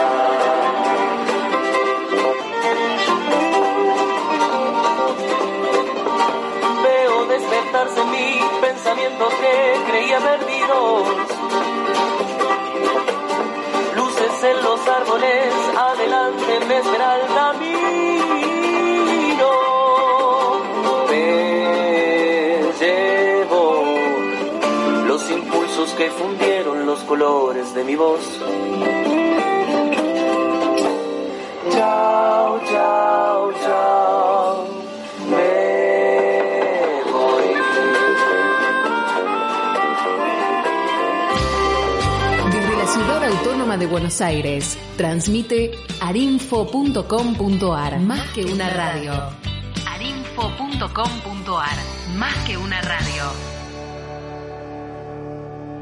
Veo 6.83 7.27
despertarse 7.27 8.05
mis 8.07 8.45
pensamientos 8.63 9.35
que 9.35 9.91
creía 9.91 10.19
perdidos. 10.21 11.09
Luces 13.95 14.45
en 14.45 14.63
los 14.63 14.89
árboles, 14.89 15.55
adelante 15.77 16.61
me 16.67 16.79
espera 16.79 17.19
colores 27.09 27.75
de 27.75 27.83
mi 27.85 27.97
voz. 27.97 28.21
Chao, 31.71 32.61
chao, 32.71 33.53
chao. 33.65 34.69
Me 35.31 37.03
voy. 37.11 37.49
Desde 42.53 42.77
la 42.77 42.87
Ciudad 42.87 43.25
Autónoma 43.25 43.79
de 43.79 43.87
Buenos 43.87 44.21
Aires, 44.21 44.77
transmite 44.99 45.71
arinfo.com.ar, 46.01 48.01
más 48.01 48.29
que 48.35 48.45
una 48.45 48.69
radio. 48.69 49.15
arinfo.com.ar, 49.87 51.77
más 52.17 52.35
que 52.47 52.59
una 52.59 52.83
radio. 52.83 53.58